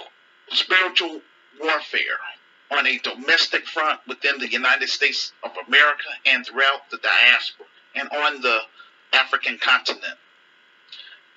spiritual 0.50 1.22
warfare 1.60 2.19
on 2.69 2.86
a 2.86 3.00
domestic 3.00 3.65
front 3.65 4.01
within 4.07 4.39
the 4.39 4.51
United 4.51 4.89
States 4.89 5.31
of 5.43 5.51
America 5.67 6.10
and 6.25 6.45
throughout 6.45 6.89
the 6.91 6.98
diaspora 6.98 7.67
and 7.95 8.09
on 8.09 8.41
the 8.41 8.59
African 9.13 9.57
continent. 9.59 10.17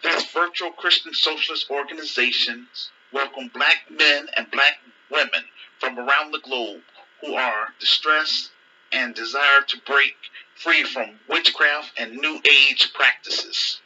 This 0.03 0.31
virtual 0.33 0.71
Christian 0.73 1.15
socialist 1.15 1.71
organizations 1.71 2.91
welcome 3.13 3.51
black 3.53 3.85
men 3.91 4.29
and 4.37 4.51
black 4.51 4.79
women 5.11 5.45
from 5.79 5.99
around 5.99 6.33
the 6.33 6.41
globe 6.41 6.83
who 7.21 7.35
are 7.35 7.69
distressed 7.81 8.51
and 8.93 9.15
desire 9.15 9.63
to 9.67 9.81
break 9.87 10.15
free 10.55 10.85
from 10.85 11.19
witchcraft 11.29 11.93
and 11.99 12.17
new 12.17 12.41
age 12.49 12.93
practices. 12.95 13.81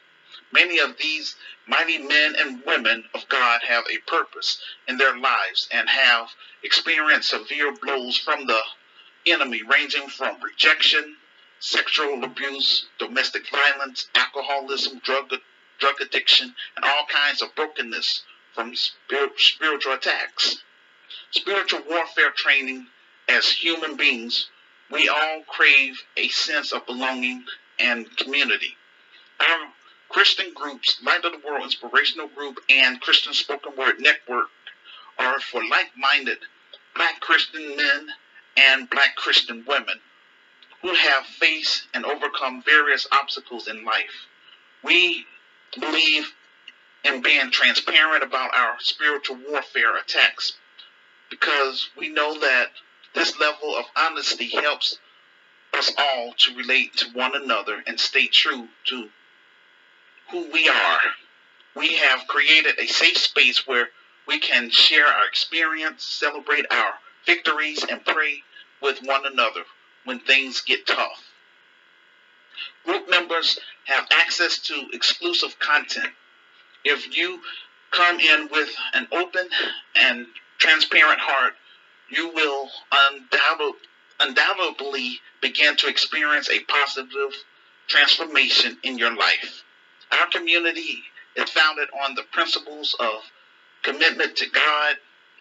Many 0.53 0.79
of 0.79 0.97
these 0.99 1.37
mighty 1.67 1.99
men 1.99 2.35
and 2.37 2.65
women 2.67 3.05
of 3.15 3.29
God 3.29 3.61
have 3.62 3.85
a 3.89 4.11
purpose 4.11 4.61
in 4.89 4.97
their 4.99 5.17
lives 5.17 5.69
and 5.73 5.89
have 5.89 6.29
experienced 6.62 7.31
severe 7.31 7.73
blows 7.73 8.17
from 8.19 8.47
the 8.47 8.61
enemy, 9.27 9.62
ranging 9.62 10.09
from 10.09 10.41
rejection, 10.43 11.17
sexual 11.61 12.25
abuse, 12.25 12.87
domestic 12.99 13.49
violence, 13.50 14.09
alcoholism, 14.14 14.99
drug, 15.05 15.31
drug 15.79 16.00
addiction, 16.00 16.55
and 16.76 16.85
all 16.85 17.07
kinds 17.07 17.43
of 17.43 17.55
brokenness 17.55 18.23
from 18.55 18.75
spiritual 18.75 19.93
attacks. 19.93 20.62
Spiritual 21.31 21.83
warfare 21.88 22.31
training 22.31 22.87
as 23.29 23.49
human 23.49 23.97
beings, 23.97 24.49
we 24.90 25.09
all 25.09 25.43
crave 25.47 26.02
a 26.17 26.29
sense 26.29 26.73
of 26.73 26.87
belonging 26.87 27.45
and 27.79 28.17
community. 28.17 28.76
Our 29.38 29.69
Christian 30.09 30.52
groups, 30.55 30.99
Light 31.05 31.25
of 31.25 31.33
the 31.33 31.47
World 31.47 31.62
Inspirational 31.62 32.29
Group 32.29 32.59
and 32.69 33.00
Christian 33.00 33.33
Spoken 33.33 33.76
Word 33.76 34.00
Network, 34.00 34.49
are 35.19 35.38
for 35.40 35.62
like 35.69 35.90
minded 35.97 36.38
black 36.95 37.21
Christian 37.21 37.76
men 37.76 38.09
and 38.57 38.90
black 38.90 39.14
Christian 39.17 39.64
women 39.69 40.00
who 40.83 40.95
have 40.95 41.27
faced 41.27 41.87
and 41.93 42.05
overcome 42.05 42.63
various 42.63 43.07
obstacles 43.13 43.69
in 43.69 43.85
life. 43.85 44.27
We 44.83 45.27
believe 45.79 46.33
in 47.05 47.23
being 47.23 47.51
transparent 47.51 48.23
about 48.23 48.55
our 48.55 48.77
spiritual 48.79 49.39
warfare 49.49 49.97
attacks 49.97 50.55
because 51.31 51.91
we 51.97 52.09
know 52.09 52.39
that 52.41 52.69
this 53.15 53.39
level 53.39 53.77
of 53.77 53.85
honesty 53.97 54.49
helps 54.49 54.99
us 55.75 55.93
all 55.99 56.33
to 56.37 56.57
relate 56.57 56.97
to 56.97 57.11
one 57.13 57.35
another 57.35 57.83
and 57.87 57.99
stay 57.99 58.27
true 58.27 58.69
to 58.87 59.09
who 60.31 60.51
we 60.53 60.69
are. 60.69 61.01
We 61.76 61.97
have 61.97 62.26
created 62.26 62.78
a 62.78 62.87
safe 62.87 63.17
space 63.17 63.67
where 63.67 63.89
we 64.26 64.39
can 64.39 64.71
share 64.71 65.07
our 65.07 65.26
experience, 65.26 66.04
celebrate 66.04 66.67
our 66.71 66.95
victories, 67.26 67.85
and 67.89 68.04
pray 68.04 68.43
with 68.83 69.00
one 69.04 69.26
another 69.26 69.63
when 70.04 70.21
things 70.21 70.63
get 70.63 70.86
tough. 70.86 71.25
Group 72.84 73.08
members 73.10 73.58
have 73.84 74.06
access 74.10 74.58
to 74.58 74.86
exclusive 74.93 75.58
content. 75.58 76.13
If 76.84 77.17
you 77.17 77.41
come 77.91 78.19
in 78.21 78.49
with 78.50 78.75
an 78.95 79.06
open 79.13 79.49
and 79.97 80.26
transparent 80.58 81.21
heart, 81.21 81.54
you 82.08 82.32
will 82.32 82.71
undoubtedly 84.21 85.21
begin 85.41 85.76
to 85.76 85.89
experience 85.89 86.49
a 86.50 86.60
positive 86.60 87.32
transformation 87.89 88.78
in 88.82 88.99
your 88.99 89.15
life. 89.15 89.63
Our 90.13 90.26
community 90.28 91.02
is 91.36 91.50
founded 91.50 91.89
on 92.04 92.15
the 92.15 92.25
principles 92.32 92.95
of 92.99 93.23
commitment 93.82 94.36
to 94.36 94.49
God, 94.50 94.97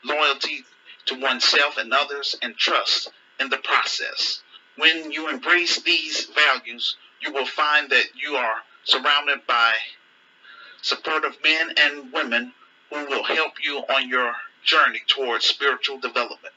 loyalty 0.05 0.63
to 1.05 1.19
oneself 1.19 1.77
and 1.77 1.93
others, 1.93 2.35
and 2.41 2.55
trust 2.55 3.11
in 3.39 3.49
the 3.49 3.57
process. 3.57 4.41
When 4.79 5.11
you 5.11 5.27
embrace 5.27 5.81
these 5.81 6.27
values, 6.27 6.95
you 7.21 7.33
will 7.33 7.45
find 7.45 7.89
that 7.89 8.05
you 8.15 8.37
are 8.37 8.55
surrounded 8.85 9.45
by 9.45 9.73
supportive 10.81 11.37
men 11.43 11.73
and 11.75 12.13
women 12.13 12.53
who 12.89 13.05
will 13.07 13.23
help 13.23 13.53
you 13.61 13.79
on 13.79 14.07
your 14.07 14.33
journey 14.63 15.01
towards 15.05 15.45
spiritual 15.45 15.99
development. 15.99 16.53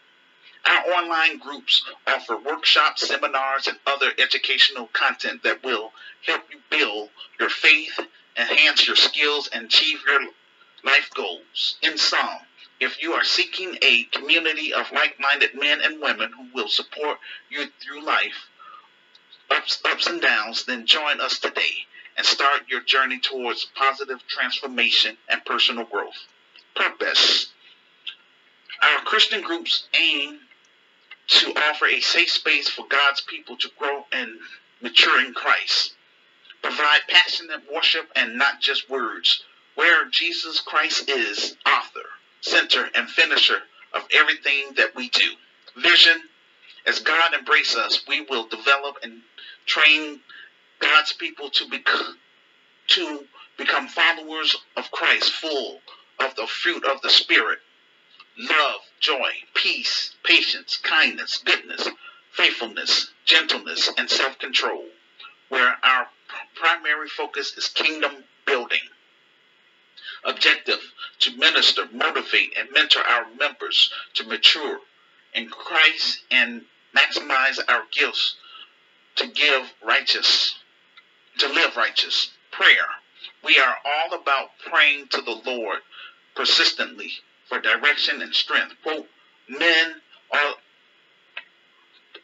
Our 0.64 0.92
online 0.92 1.38
groups 1.38 1.82
offer 2.06 2.36
workshops, 2.36 3.08
seminars, 3.08 3.66
and 3.66 3.78
other 3.88 4.12
educational 4.16 4.86
content 4.92 5.42
that 5.42 5.64
will 5.64 5.92
help 6.24 6.42
you 6.52 6.60
build 6.70 7.10
your 7.40 7.50
faith, 7.50 7.98
enhance 8.36 8.86
your 8.86 8.94
skills, 8.94 9.48
and 9.52 9.64
achieve 9.64 9.98
your 10.06 10.20
life 10.84 11.10
goals. 11.12 11.76
In 11.82 11.98
sum, 11.98 12.38
if 12.82 13.02
you 13.02 13.12
are 13.12 13.24
seeking 13.24 13.78
a 13.82 14.04
community 14.12 14.74
of 14.74 14.90
like 14.92 15.18
minded 15.20 15.50
men 15.54 15.80
and 15.82 16.02
women 16.02 16.32
who 16.32 16.46
will 16.54 16.68
support 16.68 17.18
you 17.50 17.66
through 17.80 18.04
life, 18.04 18.48
ups, 19.50 19.80
ups 19.84 20.06
and 20.06 20.20
downs, 20.20 20.64
then 20.64 20.86
join 20.86 21.20
us 21.20 21.38
today 21.38 21.86
and 22.16 22.26
start 22.26 22.62
your 22.68 22.82
journey 22.82 23.20
towards 23.20 23.66
positive 23.76 24.20
transformation 24.28 25.16
and 25.28 25.44
personal 25.44 25.84
growth. 25.84 26.26
Purpose 26.74 27.52
our 28.82 28.98
Christian 29.04 29.42
groups 29.42 29.86
aim 29.94 30.40
to 31.28 31.54
offer 31.56 31.86
a 31.86 32.00
safe 32.00 32.30
space 32.30 32.68
for 32.68 32.84
God's 32.88 33.20
people 33.20 33.56
to 33.58 33.70
grow 33.78 34.04
and 34.12 34.30
mature 34.80 35.24
in 35.24 35.32
Christ. 35.34 35.94
Provide 36.62 37.00
passionate 37.08 37.62
worship 37.72 38.10
and 38.16 38.36
not 38.36 38.60
just 38.60 38.90
words, 38.90 39.44
where 39.76 40.08
Jesus 40.10 40.60
Christ 40.60 41.08
is 41.08 41.56
author, 41.64 42.08
center, 42.42 42.88
and 42.94 43.08
finisher 43.08 43.62
of 43.94 44.06
everything 44.12 44.74
that 44.76 44.94
we 44.94 45.08
do. 45.10 45.30
Vision 45.76 46.22
as 46.86 46.98
God 47.00 47.32
embraces 47.34 47.76
us, 47.76 48.06
we 48.08 48.22
will 48.22 48.46
develop 48.46 48.96
and 49.02 49.22
train 49.66 50.20
God's 50.80 51.12
people 51.12 51.50
to 51.50 51.68
become 51.70 52.18
to 52.88 53.24
become 53.56 53.88
followers 53.88 54.54
of 54.76 54.90
Christ, 54.90 55.32
full 55.32 55.80
of 56.18 56.34
the 56.34 56.46
fruit 56.46 56.84
of 56.84 57.00
the 57.02 57.10
Spirit 57.10 57.60
love, 58.38 58.80
joy, 59.00 59.30
peace, 59.54 60.14
patience, 60.24 60.76
kindness, 60.78 61.38
goodness, 61.44 61.88
faithfulness, 62.32 63.12
gentleness, 63.24 63.90
and 63.98 64.08
self 64.10 64.38
control, 64.38 64.86
where 65.48 65.76
our 65.82 66.08
primary 66.54 67.08
focus 67.08 67.56
is 67.56 67.68
kingdom 67.68 68.24
building. 68.46 68.80
Objective 70.24 70.80
to 71.20 71.36
minister, 71.36 71.88
motivate, 71.92 72.54
and 72.58 72.68
mentor 72.72 73.02
our 73.02 73.26
members 73.38 73.92
to 74.14 74.24
mature 74.24 74.78
in 75.34 75.48
Christ 75.48 76.20
and 76.30 76.62
maximize 76.96 77.58
our 77.68 77.84
gifts 77.92 78.36
to 79.16 79.26
give 79.28 79.72
righteous, 79.82 80.54
to 81.38 81.48
live 81.48 81.76
righteous. 81.76 82.30
Prayer. 82.50 82.86
We 83.44 83.58
are 83.58 83.76
all 83.84 84.20
about 84.20 84.50
praying 84.70 85.08
to 85.08 85.22
the 85.22 85.40
Lord 85.44 85.78
persistently 86.34 87.10
for 87.48 87.60
direction 87.60 88.22
and 88.22 88.34
strength. 88.34 88.74
Quote, 88.82 89.08
men 89.48 89.94
are, 90.32 90.54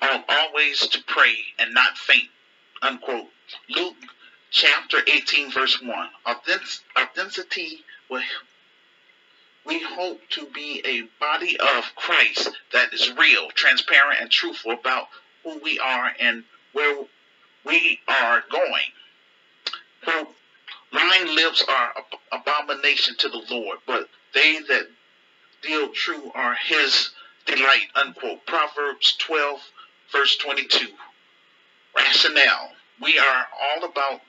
are 0.03 0.25
always 0.29 0.87
to 0.89 1.03
pray 1.07 1.35
and 1.59 1.75
not 1.75 1.97
faint. 1.97 2.29
Unquote. 2.83 3.29
Luke 3.71 3.97
chapter 4.51 4.99
18, 5.07 5.53
verse 5.53 5.81
1. 5.83 6.09
Authenticity 6.97 7.85
we 9.69 9.83
hope 9.83 10.21
to 10.31 10.47
be 10.47 10.81
a 10.85 11.03
body 11.21 11.59
of 11.61 11.85
Christ 11.95 12.51
that 12.73 12.93
is 12.95 13.13
real, 13.19 13.51
transparent, 13.51 14.21
and 14.21 14.31
truthful 14.31 14.73
about 14.73 15.09
who 15.45 15.59
we 15.63 15.79
are 15.79 16.11
and 16.19 16.45
where 16.73 17.05
we 17.65 18.01
are 18.09 18.43
going. 18.51 18.93
Quote, 20.03 20.35
lying 20.93 21.35
lips 21.35 21.63
are 21.69 21.93
abomination 22.33 23.15
to 23.19 23.29
the 23.29 23.43
Lord, 23.51 23.79
but 23.87 24.09
they 24.33 24.61
that 24.69 24.89
deal 25.61 25.89
true 25.89 26.33
are 26.35 26.57
his 26.67 27.11
delight, 27.45 27.89
unquote. 27.95 28.47
Proverbs 28.47 29.17
12, 29.19 29.61
verse 30.13 30.37
22. 30.39 30.87
Rationale. 31.95 32.73
We 33.03 33.19
are 33.19 33.47
all 33.63 33.85
about 33.85 34.23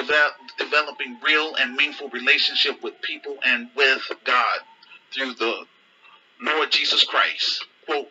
develop, 0.00 0.34
developing 0.58 1.18
real 1.24 1.54
and 1.56 1.74
meaningful 1.74 2.08
relationship 2.10 2.82
with 2.82 3.00
people 3.02 3.36
and 3.44 3.68
with 3.76 4.02
God 4.24 4.58
through 5.12 5.34
the 5.34 5.64
Lord 6.40 6.70
Jesus 6.70 7.04
Christ. 7.04 7.64
Quote, 7.86 8.08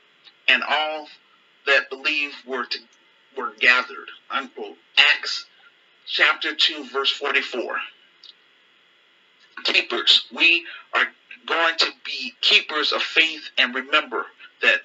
and 0.47 0.63
all 0.67 1.08
that 1.65 1.89
believe 1.89 2.34
were 2.45 2.65
to, 2.65 2.80
were 3.38 3.54
gathered. 3.60 4.10
Unquote. 4.30 4.78
Acts 4.97 5.45
chapter 6.06 6.56
2, 6.56 6.89
verse 6.89 7.12
44. 7.12 7.78
Keepers. 9.63 10.28
We 10.36 10.65
are 10.93 11.06
going 11.45 11.78
to 11.78 11.91
be 12.06 12.34
keepers 12.41 12.91
of 12.91 13.02
faith 13.02 13.50
and 13.58 13.73
remember 13.73 14.26
that 14.62 14.82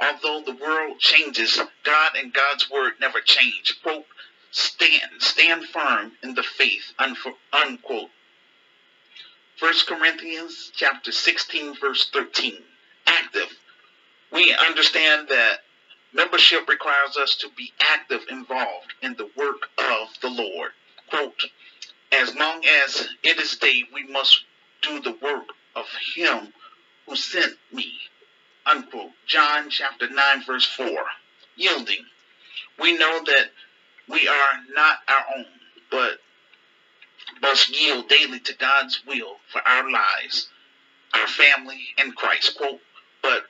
although 0.00 0.42
the 0.44 0.56
world 0.56 0.98
changes, 0.98 1.60
God 1.84 2.10
and 2.16 2.32
God's 2.32 2.70
word 2.70 2.94
never 3.00 3.20
change. 3.20 3.80
Quote, 3.82 4.06
stand, 4.54 5.10
stand 5.18 5.64
firm 5.64 6.12
in 6.22 6.34
the 6.34 6.42
faith, 6.42 6.92
unquote. 6.98 8.10
1 9.58 9.72
Corinthians 9.86 10.70
chapter 10.74 11.12
16, 11.12 11.76
verse 11.80 12.08
13. 12.12 12.62
Active. 13.06 13.48
We 14.32 14.54
understand 14.66 15.28
that 15.28 15.58
membership 16.12 16.68
requires 16.68 17.16
us 17.16 17.36
to 17.36 17.48
be 17.56 17.72
active, 17.80 18.22
involved 18.30 18.94
in 19.02 19.14
the 19.14 19.28
work 19.36 19.68
of 19.78 20.08
the 20.22 20.30
Lord. 20.30 20.70
Quote, 21.10 21.44
as 22.12 22.34
long 22.36 22.64
as 22.84 23.08
it 23.22 23.38
is 23.38 23.56
day, 23.56 23.82
we 23.92 24.06
must 24.06 24.44
do 24.82 25.00
the 25.00 25.16
work 25.20 25.48
of 25.74 25.86
him 26.14 26.52
who 27.06 27.16
sent 27.16 27.54
me. 27.72 27.92
Unquote. 28.66 29.10
John 29.26 29.68
chapter 29.70 30.08
9, 30.08 30.44
verse 30.46 30.66
4. 30.66 30.88
Yielding. 31.56 32.04
We 32.80 32.96
know 32.96 33.22
that 33.24 33.50
we 34.08 34.28
are 34.28 34.52
not 34.74 34.98
our 35.08 35.24
own, 35.36 35.46
but 35.90 36.18
must 37.40 37.70
yield 37.70 38.08
daily 38.08 38.40
to 38.40 38.54
God's 38.54 39.00
will 39.06 39.36
for 39.50 39.66
our 39.66 39.90
lives, 39.90 40.48
our 41.14 41.26
family, 41.26 41.80
and 41.98 42.14
Christ. 42.14 42.56
Quote, 42.56 42.80
but, 43.22 43.44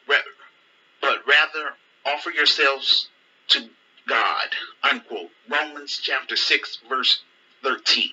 but 1.01 1.19
rather 1.27 1.73
offer 2.05 2.31
yourselves 2.31 3.09
to 3.49 3.69
God. 4.07 4.49
Unquote. 4.83 5.31
Romans 5.49 5.99
chapter 6.03 6.37
6, 6.37 6.79
verse 6.89 7.23
13. 7.63 8.11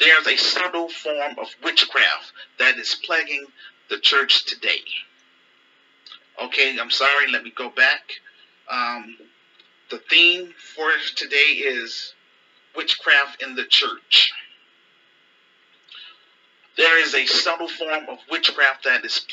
There's 0.00 0.26
a 0.26 0.36
subtle 0.36 0.88
form 0.88 1.38
of 1.38 1.48
witchcraft 1.62 2.32
that 2.58 2.78
is 2.78 2.96
plaguing 3.04 3.46
the 3.88 3.98
church 3.98 4.44
today. 4.46 4.82
Okay, 6.42 6.78
I'm 6.80 6.90
sorry, 6.90 7.30
let 7.30 7.44
me 7.44 7.52
go 7.54 7.68
back. 7.70 8.02
Um, 8.68 9.16
the 9.92 9.98
theme 10.08 10.54
for 10.74 10.90
today 11.14 11.60
is 11.60 12.14
witchcraft 12.74 13.42
in 13.42 13.54
the 13.54 13.66
church. 13.66 14.32
There 16.78 16.98
is 16.98 17.14
a 17.14 17.26
subtle 17.26 17.68
form 17.68 18.08
of 18.08 18.18
witchcraft 18.30 18.84
that 18.84 19.04
is 19.04 19.26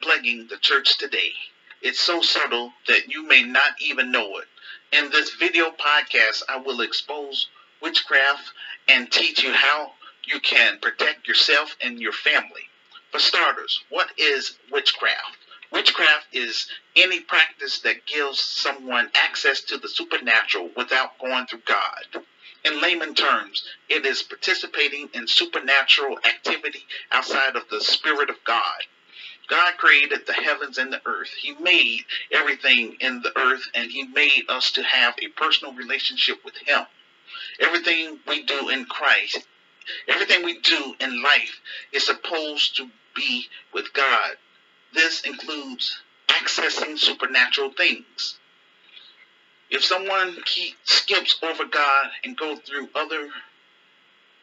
plaguing 0.00 0.46
the 0.46 0.56
church 0.56 0.96
today. 0.96 1.34
It's 1.82 2.00
so 2.00 2.22
subtle 2.22 2.72
that 2.88 3.10
you 3.10 3.24
may 3.24 3.42
not 3.42 3.72
even 3.78 4.10
know 4.10 4.38
it. 4.38 4.46
In 4.90 5.10
this 5.10 5.34
video 5.34 5.70
podcast, 5.70 6.42
I 6.48 6.56
will 6.56 6.80
expose 6.80 7.48
witchcraft 7.82 8.50
and 8.88 9.12
teach 9.12 9.44
you 9.44 9.52
how 9.52 9.92
you 10.24 10.40
can 10.40 10.78
protect 10.78 11.28
yourself 11.28 11.76
and 11.82 12.00
your 12.00 12.12
family. 12.12 12.70
For 13.12 13.18
starters, 13.18 13.84
what 13.90 14.08
is 14.16 14.56
witchcraft? 14.70 15.36
Witchcraft 15.70 16.26
is 16.32 16.68
any 16.94 17.20
practice 17.20 17.80
that 17.80 18.06
gives 18.06 18.40
someone 18.40 19.10
access 19.14 19.60
to 19.62 19.78
the 19.78 19.88
supernatural 19.88 20.70
without 20.76 21.18
going 21.18 21.46
through 21.46 21.62
God. 21.66 22.24
In 22.64 22.80
layman 22.80 23.14
terms, 23.14 23.64
it 23.88 24.06
is 24.06 24.22
participating 24.22 25.08
in 25.12 25.26
supernatural 25.26 26.18
activity 26.24 26.84
outside 27.12 27.56
of 27.56 27.68
the 27.68 27.80
Spirit 27.80 28.30
of 28.30 28.42
God. 28.44 28.82
God 29.48 29.76
created 29.76 30.26
the 30.26 30.32
heavens 30.32 30.78
and 30.78 30.92
the 30.92 31.02
earth. 31.06 31.30
He 31.40 31.52
made 31.52 32.04
everything 32.32 32.96
in 33.00 33.22
the 33.22 33.38
earth 33.38 33.68
and 33.74 33.90
He 33.90 34.04
made 34.04 34.44
us 34.48 34.72
to 34.72 34.82
have 34.82 35.14
a 35.22 35.28
personal 35.28 35.74
relationship 35.74 36.44
with 36.44 36.56
Him. 36.56 36.86
Everything 37.60 38.20
we 38.26 38.42
do 38.42 38.68
in 38.68 38.86
Christ 38.86 39.46
Everything 40.08 40.44
we 40.44 40.58
do 40.58 40.96
in 40.98 41.22
life 41.22 41.60
is 41.92 42.04
supposed 42.04 42.76
to 42.76 42.90
be 43.14 43.48
with 43.72 43.92
God. 43.92 44.36
This 44.96 45.20
includes 45.20 46.00
accessing 46.26 46.98
supernatural 46.98 47.70
things. 47.70 48.38
If 49.68 49.84
someone 49.84 50.38
skips 50.84 51.38
over 51.42 51.66
God 51.66 52.06
and 52.24 52.34
go 52.34 52.56
through 52.56 52.88
other 52.94 53.28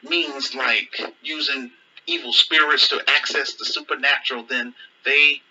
means 0.04 0.54
like 0.54 1.02
using 1.24 1.72
evil 2.06 2.34
spirits 2.34 2.88
to 2.90 3.02
access 3.08 3.56
the 3.56 3.66
supernatural, 3.66 4.44
then 4.44 4.76
they 5.04 5.42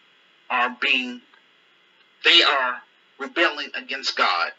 are 0.48 0.76
being, 0.80 1.20
they 2.24 2.44
are 2.44 2.80
rebelling 3.18 3.70
against 3.74 4.16
God. 4.16 4.52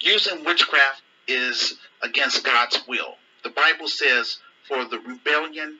Using 0.00 0.44
witchcraft 0.44 1.02
is 1.26 1.74
against 2.00 2.42
God's 2.42 2.80
will. 2.88 3.16
The 3.44 3.50
Bible 3.50 3.88
says, 3.88 4.38
for 4.66 4.86
the 4.86 4.98
rebellion 5.00 5.78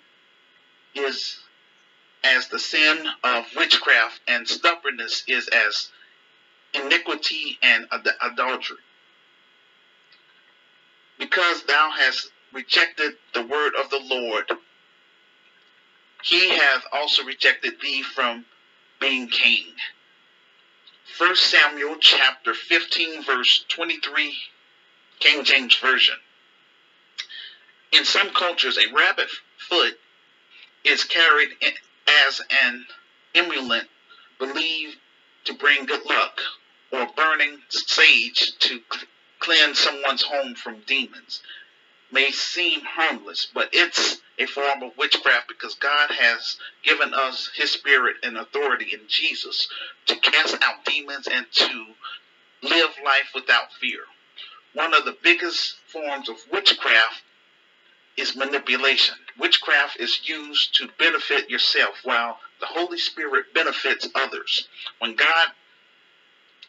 is 0.95 1.39
as 2.25 2.49
the 2.49 2.59
sin 2.59 3.07
of 3.23 3.47
witchcraft, 3.57 4.21
and 4.27 4.47
stubbornness 4.49 5.23
is 5.27 5.49
as 5.49 5.91
iniquity 6.75 7.59
and 7.63 7.87
adultery. 8.23 8.79
Because 11.19 11.63
thou 11.65 11.91
hast 11.91 12.31
rejected 12.53 13.15
the 13.35 13.43
word 13.43 13.73
of 13.75 13.91
the 13.91 14.01
Lord, 14.05 14.51
he 16.23 16.51
hath 16.51 16.85
also 16.93 17.25
rejected 17.25 17.81
thee 17.81 18.03
from 18.03 18.45
being 19.01 19.29
king. 19.29 19.65
1 21.17 21.37
Samuel 21.37 21.97
chapter 22.01 22.55
15, 22.55 23.25
verse 23.25 23.65
23, 23.69 24.37
King 25.21 25.45
James 25.45 25.77
Version. 25.77 26.17
In 27.93 28.05
some 28.05 28.31
cultures, 28.31 28.79
a 28.79 28.93
rabbit 28.93 29.29
foot 29.57 29.99
is 30.85 31.05
carried 31.05 31.51
as 32.27 32.41
an 32.63 32.87
amulet 33.35 33.89
believed 34.39 34.97
to 35.45 35.55
bring 35.55 35.87
good 35.87 36.05
luck, 36.07 36.41
or 36.91 37.07
burning 37.17 37.59
sage 37.69 38.57
to 38.59 38.81
cleanse 39.39 39.79
someone's 39.79 40.23
home 40.23 40.55
from 40.55 40.81
demons. 40.87 41.43
May 42.11 42.31
seem 42.31 42.81
harmless, 42.83 43.49
but 43.53 43.71
it's 43.73 44.19
a 44.39 44.47
form 44.47 44.83
of 44.83 44.97
witchcraft 44.97 45.49
because 45.49 45.75
God 45.75 46.11
has 46.11 46.57
given 46.83 47.13
us 47.13 47.51
His 47.55 47.71
Spirit 47.71 48.17
and 48.23 48.37
authority 48.39 48.91
in 48.93 49.01
Jesus 49.09 49.69
to 50.07 50.17
cast 50.17 50.57
out 50.63 50.85
demons 50.85 51.27
and 51.27 51.47
to 51.51 51.87
live 52.63 52.91
life 53.05 53.31
without 53.35 53.73
fear. 53.75 54.01
One 54.73 54.95
of 54.95 55.05
the 55.05 55.17
biggest 55.23 55.77
forms 55.87 56.29
of 56.29 56.37
witchcraft 56.51 57.23
is 58.17 58.37
manipulation. 58.37 59.17
Witchcraft 59.39 60.01
is 60.01 60.29
used 60.29 60.75
to 60.77 60.89
benefit 60.99 61.49
yourself 61.49 61.95
while 62.03 62.39
the 62.61 62.67
Holy 62.67 62.99
Spirit 62.99 63.55
benefits 63.55 64.09
others. 64.15 64.69
When 64.99 65.15
God 65.15 65.49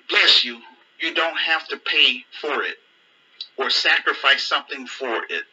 bless 0.08 0.43
you, 0.43 0.60
you 0.99 1.13
don't 1.13 1.38
have 1.38 1.67
to 1.69 1.77
pay 1.77 2.25
for 2.41 2.63
it 2.63 2.77
or 3.58 3.69
sacrifice 3.69 4.43
something 4.43 4.86
for 4.86 5.23
it. 5.29 5.43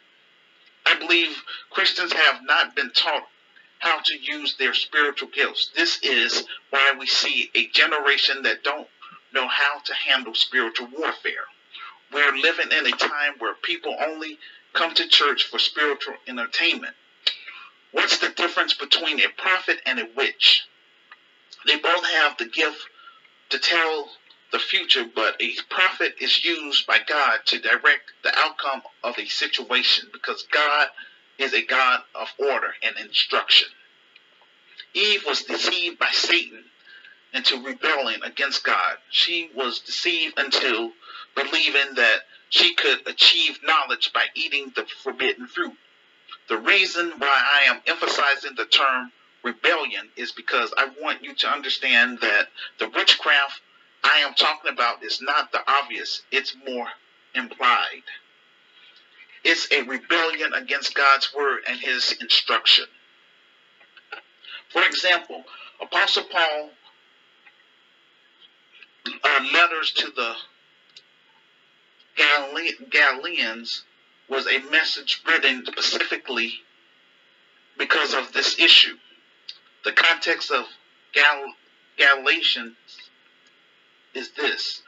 I 0.85 0.95
believe 0.99 1.35
Christians 1.69 2.13
have 2.13 2.41
not 2.43 2.75
been 2.75 2.91
taught 2.91 3.27
how 3.79 3.99
to 3.99 4.17
use 4.19 4.55
their 4.57 4.73
spiritual 4.73 5.29
gifts. 5.29 5.71
This 5.75 5.99
is 6.03 6.45
why 6.69 6.95
we 6.97 7.07
see 7.07 7.51
a 7.55 7.67
generation 7.67 8.43
that 8.43 8.63
don't 8.63 8.87
know 9.33 9.47
how 9.47 9.79
to 9.85 9.93
handle 9.93 10.33
spiritual 10.33 10.87
warfare. 10.97 11.45
We're 12.13 12.37
living 12.37 12.71
in 12.71 12.85
a 12.87 12.97
time 12.97 13.33
where 13.39 13.53
people 13.55 13.95
only 13.99 14.39
come 14.73 14.93
to 14.93 15.07
church 15.07 15.43
for 15.43 15.59
spiritual 15.59 16.15
entertainment. 16.27 16.95
What's 17.91 18.17
the 18.19 18.29
difference 18.29 18.73
between 18.73 19.19
a 19.19 19.29
prophet 19.37 19.79
and 19.85 19.99
a 19.99 20.07
witch? 20.15 20.65
They 21.65 21.77
both 21.77 22.05
have 22.05 22.37
the 22.37 22.45
gift 22.45 22.81
to 23.49 23.59
tell 23.59 24.11
the 24.51 24.59
future, 24.59 25.05
but 25.13 25.41
a 25.41 25.53
prophet 25.69 26.15
is 26.21 26.43
used 26.43 26.87
by 26.87 26.99
God 27.07 27.39
to 27.45 27.59
direct 27.59 28.11
the 28.23 28.37
outcome 28.37 28.81
of 29.03 29.17
a 29.17 29.25
situation 29.25 30.09
because 30.11 30.45
God 30.51 30.87
is 31.37 31.53
a 31.53 31.65
God 31.65 32.01
of 32.15 32.29
order 32.37 32.73
and 32.81 32.95
instruction. 32.97 33.67
Eve 34.93 35.23
was 35.25 35.43
deceived 35.43 35.99
by 35.99 36.09
Satan 36.11 36.63
into 37.33 37.61
rebelling 37.61 38.23
against 38.23 38.63
God. 38.63 38.97
She 39.09 39.49
was 39.53 39.79
deceived 39.79 40.39
into 40.39 40.91
believing 41.35 41.95
that 41.95 42.21
she 42.49 42.73
could 42.75 43.07
achieve 43.07 43.59
knowledge 43.63 44.11
by 44.13 44.25
eating 44.33 44.71
the 44.75 44.85
forbidden 45.03 45.47
fruit. 45.47 45.75
The 46.49 46.57
reason 46.57 47.13
why 47.17 47.27
I 47.27 47.71
am 47.71 47.81
emphasizing 47.87 48.55
the 48.55 48.65
term 48.65 49.11
rebellion 49.43 50.09
is 50.15 50.31
because 50.31 50.73
I 50.77 50.89
want 51.01 51.23
you 51.23 51.33
to 51.35 51.47
understand 51.49 52.19
that 52.21 52.47
the 52.79 52.89
witchcraft 52.89 53.61
I 54.03 54.19
am 54.19 54.33
talking 54.33 54.71
about 54.71 55.03
is 55.03 55.21
not 55.21 55.51
the 55.51 55.59
obvious, 55.67 56.21
it's 56.31 56.55
more 56.67 56.87
implied. 57.33 58.03
It's 59.43 59.71
a 59.71 59.83
rebellion 59.83 60.53
against 60.53 60.93
God's 60.93 61.33
word 61.33 61.61
and 61.67 61.79
his 61.79 62.13
instruction. 62.21 62.85
For 64.69 64.83
example, 64.83 65.43
Apostle 65.81 66.23
Paul 66.23 66.71
uh, 69.23 69.45
letters 69.53 69.91
to 69.93 70.11
the 70.11 70.35
Galileans 72.89 73.83
was 74.29 74.47
a 74.47 74.59
message 74.69 75.21
written 75.27 75.65
specifically 75.65 76.53
because 77.77 78.13
of 78.13 78.33
this 78.33 78.59
issue. 78.59 78.97
The 79.83 79.91
context 79.91 80.51
of 80.51 80.65
Gal- 81.13 81.53
Galatians 81.97 82.75
is 84.13 84.31
this 84.31 84.81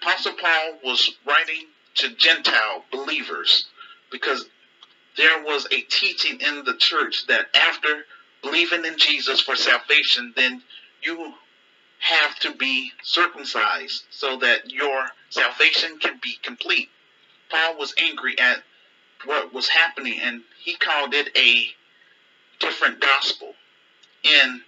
Apostle 0.00 0.34
Paul 0.34 0.78
was 0.84 1.16
writing 1.26 1.68
to 1.96 2.14
Gentile 2.14 2.84
believers 2.90 3.66
because 4.10 4.46
there 5.16 5.42
was 5.42 5.66
a 5.70 5.80
teaching 5.82 6.40
in 6.40 6.64
the 6.64 6.76
church 6.76 7.26
that 7.28 7.46
after 7.54 8.04
believing 8.42 8.84
in 8.84 8.98
Jesus 8.98 9.40
for 9.40 9.56
salvation, 9.56 10.32
then 10.36 10.62
you 11.02 11.34
have 12.00 12.38
to 12.40 12.52
be 12.54 12.92
circumcised 13.02 14.04
so 14.10 14.36
that 14.38 14.70
your 14.70 15.08
salvation 15.30 15.98
can 15.98 16.18
be 16.22 16.36
complete. 16.42 16.90
Paul 17.54 17.76
was 17.76 17.94
angry 17.98 18.36
at 18.36 18.64
what 19.26 19.52
was 19.52 19.68
happening 19.68 20.18
and 20.18 20.42
he 20.58 20.74
called 20.74 21.14
it 21.14 21.30
a 21.38 21.68
different 22.58 22.98
gospel. 23.00 23.54
In 24.24 24.62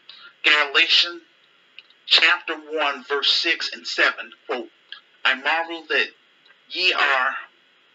Galatians 0.45 1.23
chapter 2.07 2.55
1, 2.55 3.05
verse 3.09 3.31
6 3.31 3.73
and 3.73 3.85
7, 3.85 4.33
quote, 4.47 4.71
I 5.25 5.35
marvel 5.35 5.85
that 5.89 6.11
ye 6.69 6.93
are 6.93 7.35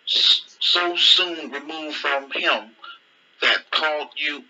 so 0.06 0.98
soon 0.98 1.52
removed 1.52 1.96
from 1.96 2.30
him 2.32 2.72
that 3.42 3.72
called 3.72 4.10
you 4.18 4.44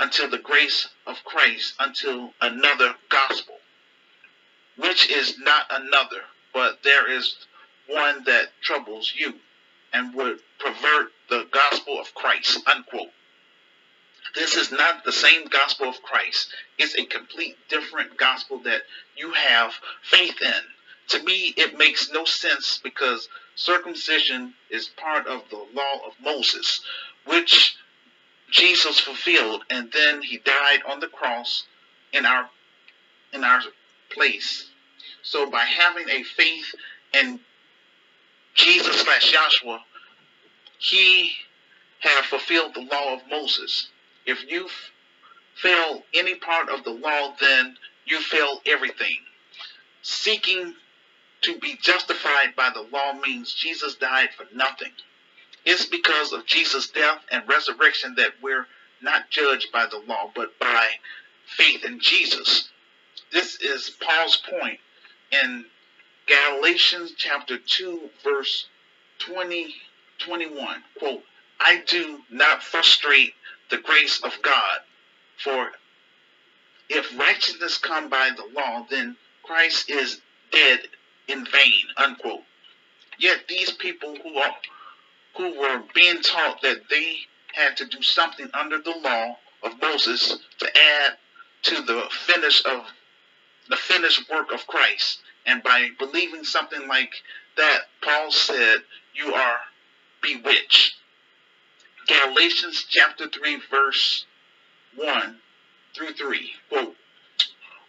until 0.00 0.28
the 0.28 0.38
grace 0.38 0.88
of 1.06 1.22
Christ, 1.22 1.74
until 1.78 2.34
another 2.40 2.96
gospel 3.08 3.60
which 4.76 5.08
is 5.08 5.38
not 5.38 5.66
another, 5.70 6.22
but 6.52 6.82
there 6.82 7.08
is 7.10 7.36
one 7.86 8.24
that 8.24 8.48
troubles 8.60 9.12
you 9.16 9.34
and 9.92 10.14
would 10.14 10.40
pervert 10.58 11.12
the 11.28 11.46
gospel 11.50 12.00
of 12.00 12.14
Christ, 12.14 12.60
unquote. 12.66 13.10
This 14.34 14.56
is 14.56 14.70
not 14.70 15.04
the 15.04 15.12
same 15.12 15.46
gospel 15.46 15.88
of 15.88 16.02
Christ. 16.02 16.52
It's 16.76 16.96
a 16.96 17.06
complete 17.06 17.56
different 17.68 18.16
gospel 18.16 18.58
that 18.60 18.82
you 19.16 19.32
have 19.32 19.72
faith 20.02 20.40
in. 20.42 20.62
To 21.08 21.22
me, 21.22 21.54
it 21.56 21.78
makes 21.78 22.10
no 22.12 22.24
sense 22.24 22.78
because 22.82 23.28
circumcision 23.54 24.54
is 24.70 24.88
part 24.88 25.26
of 25.26 25.48
the 25.50 25.64
law 25.74 26.06
of 26.06 26.12
Moses, 26.22 26.82
which 27.24 27.76
Jesus 28.50 29.00
fulfilled, 29.00 29.64
and 29.70 29.90
then 29.92 30.22
he 30.22 30.38
died 30.38 30.80
on 30.86 31.00
the 31.00 31.08
cross 31.08 31.64
in 32.12 32.26
our 32.26 32.48
in 33.32 33.44
our 33.44 33.60
place. 34.10 34.70
So 35.22 35.50
by 35.50 35.64
having 35.64 36.08
a 36.08 36.22
faith 36.22 36.74
in 37.12 37.40
Jesus 38.54 39.00
slash 39.00 39.32
Joshua, 39.32 39.80
he 40.78 41.32
have 42.00 42.24
fulfilled 42.24 42.74
the 42.74 42.80
law 42.90 43.14
of 43.14 43.20
Moses. 43.30 43.88
If 44.26 44.50
you 44.50 44.68
fail 45.54 46.02
any 46.14 46.36
part 46.36 46.68
of 46.68 46.84
the 46.84 46.90
law, 46.90 47.34
then 47.40 47.76
you 48.04 48.20
fail 48.20 48.60
everything. 48.66 49.16
Seeking 50.02 50.74
to 51.42 51.58
be 51.58 51.76
justified 51.80 52.54
by 52.56 52.70
the 52.70 52.86
law 52.92 53.12
means 53.12 53.52
Jesus 53.52 53.94
died 53.94 54.30
for 54.36 54.46
nothing. 54.54 54.92
It's 55.64 55.86
because 55.86 56.32
of 56.32 56.46
Jesus' 56.46 56.88
death 56.88 57.20
and 57.30 57.48
resurrection 57.48 58.14
that 58.16 58.32
we're 58.42 58.66
not 59.02 59.30
judged 59.30 59.70
by 59.72 59.86
the 59.86 59.98
law, 60.06 60.30
but 60.34 60.58
by 60.58 60.88
faith 61.46 61.84
in 61.84 62.00
Jesus. 62.00 62.68
This 63.32 63.60
is 63.60 63.90
Paul's 64.00 64.36
point 64.36 64.80
in 65.30 65.64
Galatians 66.28 67.12
chapter 67.16 67.58
2, 67.58 68.10
verse 68.22 68.68
20, 69.20 69.74
21. 70.18 70.82
Quote, 70.98 71.22
I 71.58 71.82
do 71.86 72.20
not 72.30 72.62
frustrate 72.62 73.34
the 73.70 73.78
grace 73.78 74.22
of 74.22 74.36
God, 74.42 74.80
for 75.42 75.72
if 76.88 77.18
righteousness 77.18 77.78
come 77.78 78.08
by 78.08 78.30
the 78.36 78.46
law, 78.54 78.86
then 78.90 79.16
Christ 79.42 79.90
is 79.90 80.20
dead 80.52 80.80
in 81.28 81.44
vain. 81.46 81.84
Unquote. 81.96 82.42
Yet 83.18 83.48
these 83.48 83.72
people 83.72 84.16
who 84.22 84.38
are 84.38 84.54
who 85.36 85.58
were 85.58 85.82
being 85.94 86.20
taught 86.22 86.62
that 86.62 86.88
they 86.90 87.16
had 87.52 87.76
to 87.78 87.86
do 87.86 88.02
something 88.02 88.48
under 88.54 88.80
the 88.80 88.94
law 89.02 89.36
of 89.62 89.80
Moses 89.80 90.38
to 90.58 90.66
add 90.66 91.12
to 91.62 91.82
the 91.82 92.08
finish 92.26 92.64
of 92.64 92.86
the 93.68 93.76
finished 93.76 94.28
work 94.30 94.52
of 94.52 94.66
Christ. 94.66 95.20
And 95.46 95.62
by 95.62 95.90
believing 95.98 96.44
something 96.44 96.86
like 96.88 97.12
that, 97.56 97.80
Paul 98.02 98.30
said, 98.30 98.78
you 99.14 99.34
are 99.34 99.58
bewitched. 100.22 100.94
Galatians 102.06 102.86
chapter 102.88 103.28
3, 103.28 103.60
verse 103.70 104.26
1 104.96 105.38
through 105.94 106.12
3. 106.14 106.50
Quote, 106.68 106.96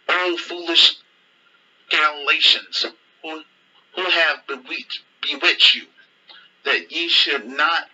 O 0.08 0.36
foolish 0.36 0.96
Galatians, 1.90 2.86
who, 3.22 3.42
who 3.94 4.02
have 4.02 4.46
bewitched, 4.46 5.02
bewitched 5.22 5.74
you, 5.74 5.86
that 6.64 6.90
ye 6.92 7.08
should 7.08 7.46
not 7.46 7.88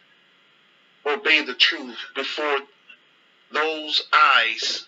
obey 1.05 1.43
the 1.45 1.55
truth 1.55 1.99
before 2.15 2.59
those 3.53 4.03
eyes 4.13 4.87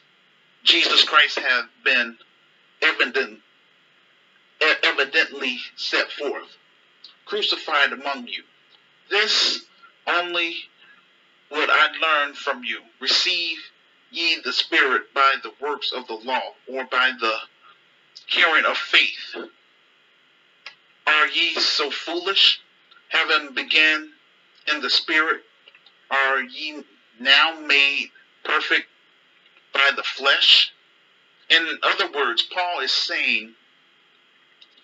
Jesus 0.64 1.04
Christ 1.04 1.38
have 1.38 1.64
been 1.84 2.18
evident, 2.82 3.40
evidently 4.60 5.58
set 5.76 6.10
forth, 6.12 6.56
crucified 7.24 7.92
among 7.92 8.26
you. 8.26 8.42
This 9.10 9.64
only 10.06 10.56
would 11.50 11.70
I 11.70 11.88
learn 12.00 12.34
from 12.34 12.64
you. 12.64 12.80
Receive 13.00 13.58
ye 14.10 14.40
the 14.42 14.52
Spirit 14.52 15.12
by 15.14 15.36
the 15.42 15.52
works 15.60 15.92
of 15.92 16.06
the 16.06 16.14
law, 16.14 16.54
or 16.66 16.84
by 16.84 17.12
the 17.18 17.34
hearing 18.26 18.64
of 18.64 18.76
faith. 18.76 19.36
Are 21.06 21.28
ye 21.28 21.54
so 21.54 21.90
foolish? 21.90 22.60
Having 23.08 23.54
begun 23.54 24.12
in 24.70 24.82
the 24.82 24.90
Spirit, 24.90 25.42
are 26.10 26.42
ye 26.42 26.84
now 27.18 27.58
made 27.60 28.10
perfect 28.44 28.86
by 29.72 29.90
the 29.96 30.02
flesh? 30.02 30.72
In 31.48 31.78
other 31.82 32.10
words, 32.12 32.42
Paul 32.42 32.80
is 32.80 32.92
saying, 32.92 33.54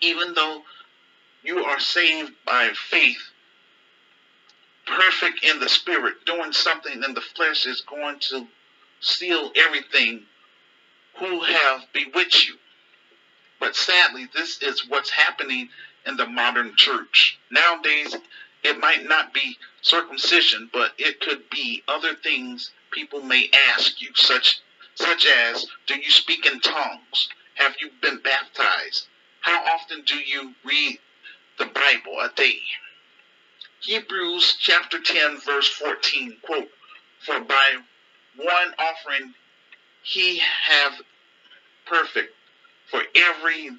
even 0.01 0.33
though 0.33 0.63
you 1.43 1.63
are 1.63 1.79
saved 1.79 2.33
by 2.45 2.71
faith, 2.89 3.31
perfect 4.85 5.43
in 5.43 5.59
the 5.59 5.69
spirit, 5.69 6.25
doing 6.25 6.51
something 6.53 7.03
in 7.03 7.13
the 7.13 7.21
flesh 7.21 7.65
is 7.65 7.81
going 7.81 8.19
to 8.19 8.47
steal 8.99 9.51
everything 9.55 10.23
who 11.17 11.41
have 11.41 11.85
bewitched 11.93 12.47
you. 12.47 12.55
But 13.59 13.75
sadly, 13.75 14.27
this 14.33 14.61
is 14.61 14.87
what's 14.87 15.09
happening 15.09 15.69
in 16.05 16.17
the 16.17 16.27
modern 16.27 16.75
church. 16.75 17.39
Nowadays, 17.49 18.15
it 18.63 18.79
might 18.79 19.07
not 19.07 19.33
be 19.33 19.57
circumcision, 19.81 20.69
but 20.73 20.93
it 20.97 21.19
could 21.19 21.49
be 21.49 21.83
other 21.87 22.15
things 22.15 22.71
people 22.91 23.21
may 23.21 23.49
ask 23.69 24.01
you, 24.01 24.09
such 24.15 24.59
such 24.95 25.25
as 25.25 25.65
do 25.87 25.95
you 25.95 26.09
speak 26.09 26.45
in 26.45 26.59
tongues? 26.61 27.29
Have 27.55 27.75
you 27.81 27.89
been 28.01 28.19
baptized? 28.19 29.07
How 29.45 29.63
often 29.75 30.01
do 30.01 30.15
you 30.15 30.55
read 30.63 30.97
the 31.59 31.67
Bible 31.67 32.19
a 32.19 32.31
day? 32.35 32.61
Hebrews 33.79 34.57
chapter 34.59 34.99
10 34.99 35.37
verse 35.37 35.67
14 35.69 36.37
quote, 36.41 36.71
For 37.23 37.39
by 37.41 37.77
one 38.37 38.73
offering 38.79 39.35
he 40.01 40.39
have 40.39 40.93
perfect 41.85 42.33
for 42.89 43.03
every 43.15 43.69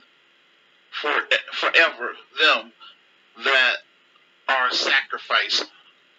for 0.92 1.22
forever 1.52 2.12
them 2.40 2.72
that 3.42 3.76
are 4.48 4.70
sacrificed 4.70 5.64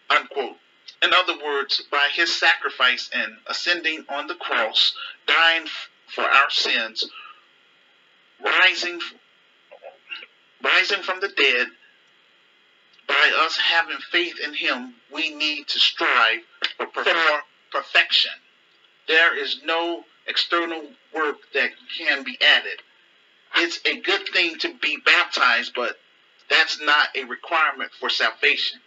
unquote 0.10 0.57
in 1.01 1.13
other 1.13 1.38
words, 1.41 1.81
by 1.89 2.10
his 2.12 2.36
sacrifice 2.36 3.10
and 3.13 3.38
ascending 3.47 4.03
on 4.10 4.27
the 4.27 4.36
cross, 4.36 4.93
dying 5.25 5.67
for 6.07 6.23
our 6.23 6.49
sins, 6.49 7.10
rising, 8.43 8.99
rising 10.67 11.03
from 11.03 11.19
the 11.19 11.30
dead, 11.30 11.67
by 13.08 13.32
us 13.45 13.58
having 13.58 13.97
faith 14.12 14.36
in 14.43 14.53
him, 14.53 14.93
we 15.13 15.34
need 15.34 15.67
to 15.67 15.80
strive 15.80 16.39
for 16.77 16.88
perfection. 17.71 18.32
There 19.08 19.38
is 19.38 19.62
no 19.63 20.03
external 20.27 20.82
work 21.15 21.38
that 21.53 21.69
can 21.97 22.23
be 22.23 22.38
added. 22.41 22.82
It's 23.56 23.80
a 23.86 24.01
good 24.01 24.27
thing 24.34 24.58
to 24.60 24.73
be 24.75 24.97
baptized, 25.06 25.71
but 25.75 25.97
that's 26.49 26.82
not 26.82 27.10
a 27.15 27.23
requirement 27.23 27.91
for 27.99 28.10
salvation. 28.10 28.80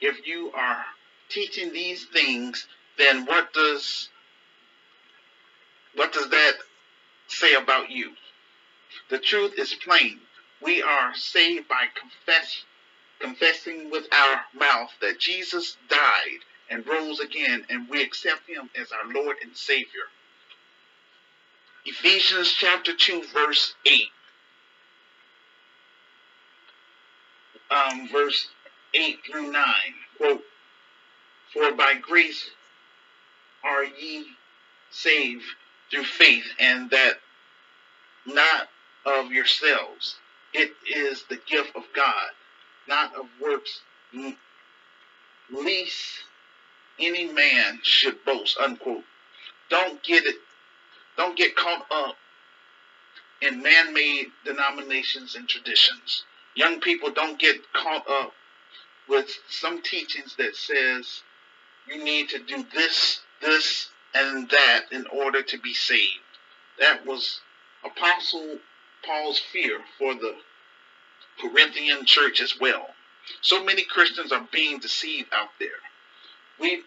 If 0.00 0.26
you 0.26 0.52
are 0.54 0.84
teaching 1.30 1.72
these 1.72 2.04
things, 2.12 2.66
then 2.98 3.24
what 3.24 3.52
does 3.54 4.08
what 5.94 6.12
does 6.12 6.28
that 6.28 6.52
say 7.28 7.54
about 7.54 7.90
you? 7.90 8.12
The 9.10 9.18
truth 9.18 9.54
is 9.58 9.74
plain. 9.74 10.20
We 10.64 10.82
are 10.82 11.14
saved 11.14 11.68
by 11.68 11.88
confess, 11.94 12.64
confessing 13.20 13.90
with 13.90 14.06
our 14.12 14.46
mouth 14.54 14.90
that 15.02 15.18
Jesus 15.18 15.76
died 15.90 16.40
and 16.70 16.86
rose 16.86 17.20
again, 17.20 17.66
and 17.68 17.88
we 17.90 18.02
accept 18.02 18.48
him 18.48 18.70
as 18.74 18.90
our 18.90 19.12
Lord 19.12 19.36
and 19.42 19.54
Savior. 19.54 20.08
Ephesians 21.84 22.50
chapter 22.50 22.96
2, 22.96 23.24
verse 23.34 23.74
8. 23.84 24.08
Um, 27.70 28.08
verse 28.08 28.48
8 28.94 29.18
through 29.26 29.52
9. 29.52 29.64
Quote, 30.16 30.44
For 31.52 31.72
by 31.72 31.94
grace 31.94 32.50
are 33.62 33.84
ye 33.84 34.28
saved 34.90 35.44
through 35.90 36.04
faith, 36.04 36.46
and 36.58 36.88
that 36.88 37.20
not 38.24 38.68
of 39.04 39.30
yourselves. 39.30 40.16
It 40.54 40.72
is 40.86 41.24
the 41.28 41.38
gift 41.46 41.74
of 41.74 41.82
God, 41.94 42.30
not 42.86 43.14
of 43.16 43.26
works, 43.40 43.80
least 45.50 46.24
any 46.98 47.26
man 47.26 47.80
should 47.82 48.24
boast. 48.24 48.56
Unquote. 48.58 49.04
Don't 49.68 50.02
get 50.02 50.24
it. 50.24 50.36
Don't 51.16 51.36
get 51.36 51.56
caught 51.56 51.86
up 51.90 52.16
in 53.40 53.62
man-made 53.62 54.28
denominations 54.44 55.34
and 55.34 55.48
traditions. 55.48 56.24
Young 56.54 56.80
people 56.80 57.10
don't 57.10 57.38
get 57.38 57.56
caught 57.72 58.08
up 58.08 58.32
with 59.08 59.28
some 59.48 59.82
teachings 59.82 60.36
that 60.36 60.54
says 60.54 61.22
you 61.88 62.02
need 62.02 62.28
to 62.28 62.38
do 62.38 62.64
this, 62.74 63.20
this, 63.42 63.90
and 64.14 64.48
that 64.50 64.82
in 64.92 65.06
order 65.08 65.42
to 65.42 65.58
be 65.58 65.74
saved. 65.74 66.20
That 66.78 67.04
was 67.04 67.40
Apostle 67.84 68.58
Paul's 69.06 69.38
fear 69.38 69.80
for 69.98 70.14
the 70.14 70.34
Corinthian 71.40 72.04
church 72.04 72.40
as 72.40 72.58
well. 72.60 72.88
So 73.40 73.64
many 73.64 73.84
Christians 73.84 74.32
are 74.32 74.46
being 74.52 74.78
deceived 74.78 75.28
out 75.32 75.50
there. 75.58 75.68
We 76.60 76.82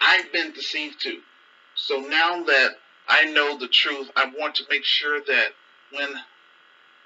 I've 0.00 0.32
been 0.32 0.52
deceived 0.52 1.00
too. 1.00 1.20
So 1.74 2.00
now 2.00 2.42
that 2.44 2.78
I 3.08 3.24
know 3.26 3.58
the 3.58 3.68
truth, 3.68 4.10
I 4.16 4.26
want 4.38 4.56
to 4.56 4.64
make 4.70 4.84
sure 4.84 5.20
that 5.20 5.48
when 5.92 6.08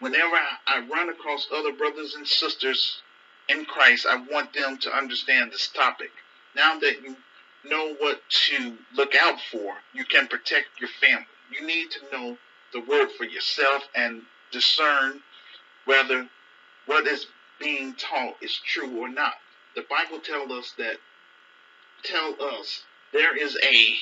whenever 0.00 0.36
I 0.66 0.80
run 0.90 1.08
across 1.08 1.48
other 1.52 1.72
brothers 1.72 2.14
and 2.14 2.26
sisters 2.26 3.02
in 3.48 3.64
Christ, 3.64 4.06
I 4.06 4.16
want 4.16 4.52
them 4.52 4.78
to 4.78 4.96
understand 4.96 5.52
this 5.52 5.68
topic. 5.68 6.10
Now 6.54 6.78
that 6.78 7.02
you 7.02 7.16
know 7.64 7.94
what 7.98 8.20
to 8.28 8.76
look 8.94 9.14
out 9.14 9.40
for, 9.50 9.74
you 9.92 10.04
can 10.04 10.28
protect 10.28 10.80
your 10.80 10.90
family. 11.00 11.26
You 11.50 11.66
need 11.66 11.90
to 11.92 12.00
know 12.12 12.38
the 12.74 12.80
word 12.80 13.10
for 13.12 13.24
yourself 13.24 13.84
and 13.94 14.22
discern 14.50 15.20
whether 15.86 16.28
what 16.86 17.06
is 17.06 17.26
being 17.58 17.94
taught 17.94 18.34
is 18.42 18.60
true 18.66 18.98
or 18.98 19.08
not. 19.08 19.34
The 19.76 19.86
Bible 19.88 20.18
tells 20.18 20.50
us 20.50 20.74
that 20.76 20.96
tell 22.02 22.34
us 22.40 22.82
there 23.12 23.36
is 23.36 23.56
a 23.62 23.94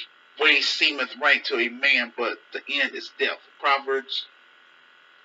way 0.43 0.61
seemeth 0.63 1.15
right 1.21 1.45
to 1.45 1.59
a 1.59 1.69
man, 1.69 2.13
but 2.17 2.39
the 2.53 2.63
end 2.73 2.95
is 2.95 3.11
death. 3.19 3.39
Proverbs 3.61 4.27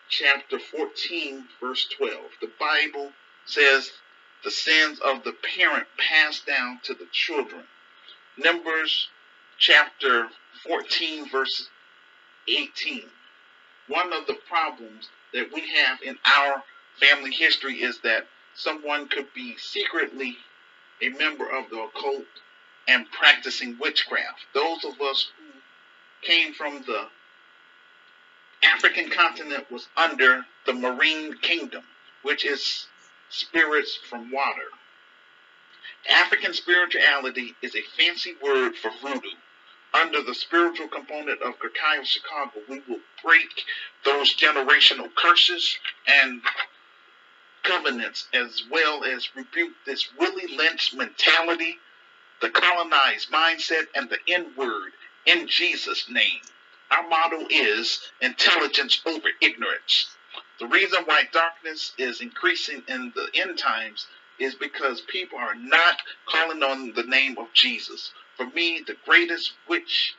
chapter 0.10 0.60
14, 0.60 1.46
verse 1.62 1.88
12. 1.98 2.18
The 2.42 2.52
Bible 2.60 3.12
says 3.46 3.92
the 4.44 4.52
sins 4.52 5.00
of 5.00 5.24
the 5.24 5.34
parent 5.56 5.88
pass 5.98 6.42
down 6.42 6.80
to 6.84 6.94
the 6.94 7.08
children. 7.12 7.64
Numbers 8.38 9.10
chapter 9.58 10.28
14, 10.66 11.30
verse 11.30 11.70
18. 12.48 13.04
One 13.88 14.14
of 14.14 14.28
the 14.28 14.38
problems 14.48 15.10
that 15.34 15.52
we 15.54 15.62
have 15.76 16.02
in 16.02 16.18
our 16.38 16.64
family 17.00 17.32
history 17.32 17.82
is 17.82 18.00
that 18.02 18.28
someone 18.56 19.08
could 19.08 19.34
be 19.34 19.56
secretly 19.58 20.38
a 21.02 21.10
member 21.10 21.50
of 21.50 21.70
the 21.70 21.80
occult 21.80 22.26
and 22.88 23.10
practicing 23.12 23.78
witchcraft. 23.80 24.40
Those 24.54 24.84
of 24.86 25.00
us 25.02 25.32
who 25.38 26.28
came 26.28 26.54
from 26.54 26.84
the 26.84 27.08
African 28.64 29.10
continent 29.10 29.70
was 29.72 29.88
under 29.96 30.46
the 30.66 30.74
marine 30.74 31.38
kingdom, 31.38 31.84
which 32.24 32.46
is 32.46 32.88
spirits 33.30 33.98
from 34.10 34.32
water. 34.32 34.70
African 36.10 36.54
spirituality 36.54 37.56
is 37.62 37.76
a 37.76 37.82
fancy 37.98 38.36
word 38.42 38.76
for 38.76 38.92
voodoo. 39.02 39.30
Under 40.00 40.22
the 40.22 40.36
spiritual 40.36 40.88
component 40.90 41.42
of 41.42 41.56
Grekai 41.58 42.00
of 42.00 42.08
Chicago, 42.08 42.60
we 42.70 42.82
will 42.88 43.00
break 43.24 43.64
those 44.06 44.36
generational 44.36 45.10
curses 45.16 45.78
and 46.06 46.42
covenants 47.64 48.28
as 48.32 48.64
well 48.70 49.04
as 49.04 49.36
rebuke 49.36 49.74
this 49.86 50.08
Willie 50.20 50.56
Lynch 50.56 50.94
mentality, 50.94 51.78
the 52.42 52.50
colonized 52.52 53.32
mindset, 53.32 53.88
and 53.96 54.08
the 54.10 54.20
N 54.28 54.54
word 54.56 54.92
in 55.26 55.48
Jesus' 55.48 56.08
name. 56.10 56.42
Our 56.92 57.08
motto 57.08 57.48
is 57.50 58.00
intelligence 58.22 59.02
over 59.06 59.30
ignorance. 59.42 60.16
The 60.60 60.68
reason 60.68 61.04
why 61.06 61.24
darkness 61.32 61.94
is 61.98 62.22
increasing 62.22 62.84
in 62.88 63.12
the 63.16 63.30
end 63.34 63.58
times 63.58 64.06
is 64.40 64.54
because 64.54 65.02
people 65.02 65.40
are 65.40 65.56
not 65.56 66.02
calling 66.28 66.62
on 66.62 66.94
the 66.94 67.04
name 67.04 67.38
of 67.40 67.52
Jesus. 67.54 68.12
For 68.38 68.46
me, 68.46 68.84
the 68.86 68.96
greatest 69.04 69.54
witch 69.68 70.14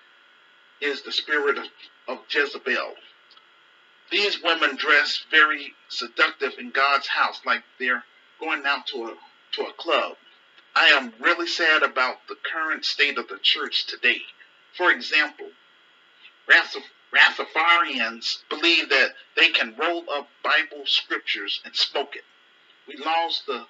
is 0.81 1.02
the 1.02 1.12
spirit 1.12 1.57
of, 1.57 1.66
of 2.09 2.18
Jezebel. 2.28 2.94
These 4.11 4.42
women 4.42 4.74
dress 4.76 5.24
very 5.31 5.74
seductive 5.88 6.59
in 6.59 6.70
God's 6.70 7.07
house, 7.07 7.40
like 7.46 7.62
they're 7.78 8.04
going 8.40 8.66
out 8.66 8.87
to 8.88 9.04
a 9.04 9.16
to 9.52 9.62
a 9.62 9.72
club. 9.74 10.16
I 10.74 10.88
am 10.88 11.14
really 11.20 11.46
sad 11.46 11.83
about 11.83 12.26
the 12.28 12.37
current 12.37 12.85
state 12.85 13.18
of 13.18 13.28
the 13.28 13.38
church 13.38 13.87
today. 13.87 14.22
For 14.76 14.90
example, 14.90 15.50
Rastafarians 17.12 18.38
believe 18.48 18.88
that 18.90 19.14
they 19.37 19.50
can 19.50 19.76
roll 19.76 20.04
up 20.11 20.28
Bible 20.42 20.85
scriptures 20.87 21.61
and 21.64 21.74
smoke 21.74 22.16
it. 22.16 22.24
We 22.87 22.96
lost 22.96 23.46
the 23.46 23.66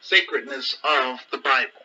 sacredness 0.00 0.76
of 0.84 1.20
the 1.30 1.38
Bible. 1.38 1.82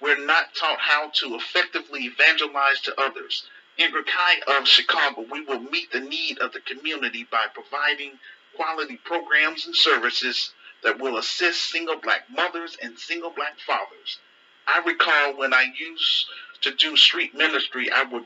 We're 0.00 0.24
not 0.24 0.54
taught 0.54 0.80
how 0.80 1.10
to 1.10 1.34
effectively 1.34 2.04
evangelize 2.04 2.80
to 2.82 3.00
others. 3.00 3.46
In 3.76 3.92
Grekai 3.92 4.42
of 4.42 4.68
Chicago, 4.68 5.22
we 5.22 5.40
will 5.40 5.60
meet 5.60 5.90
the 5.92 6.00
need 6.00 6.38
of 6.38 6.52
the 6.52 6.60
community 6.60 7.24
by 7.24 7.46
providing 7.52 8.18
quality 8.54 8.96
programs 8.96 9.66
and 9.66 9.74
services 9.74 10.52
that 10.82 10.98
will 10.98 11.16
assist 11.16 11.70
single 11.70 11.96
black 11.96 12.30
mothers 12.30 12.76
and 12.80 12.98
single 12.98 13.30
black 13.30 13.58
fathers. 13.58 14.18
I 14.66 14.78
recall 14.78 15.34
when 15.36 15.52
I 15.52 15.72
used 15.76 16.26
to 16.62 16.74
do 16.74 16.96
street 16.96 17.34
ministry, 17.34 17.90
I 17.90 18.04
would 18.04 18.24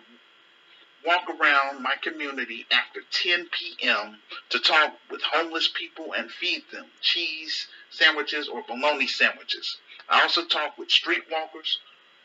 walk 1.05 1.29
around 1.29 1.83
my 1.83 1.95
community 2.03 2.67
after 2.71 3.01
10 3.11 3.49
p.m. 3.51 4.19
to 4.51 4.59
talk 4.59 4.99
with 5.11 5.23
homeless 5.23 5.69
people 5.69 6.13
and 6.13 6.31
feed 6.31 6.65
them 6.73 6.87
cheese 7.01 7.69
sandwiches 7.91 8.49
or 8.49 8.63
bologna 8.63 9.07
sandwiches. 9.07 9.79
I 10.09 10.23
also 10.23 10.45
talked 10.45 10.79
with 10.79 10.89
streetwalkers. 10.89 11.77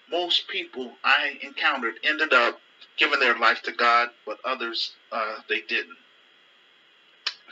Most 0.10 0.48
people 0.48 0.94
I 1.04 1.40
encountered 1.42 1.96
ended 2.04 2.34
up 2.34 2.60
giving 2.98 3.20
their 3.20 3.38
life 3.38 3.62
to 3.64 3.72
God, 3.72 4.10
but 4.26 4.38
others 4.46 4.94
uh, 5.12 5.38
they 5.50 5.62
didn't. 5.62 5.98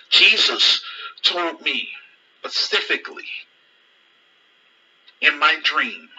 Jesus 0.09 0.81
told 1.23 1.61
me 1.61 1.89
specifically 2.39 3.25
in 5.21 5.37
my 5.39 5.57
dream 5.63 6.09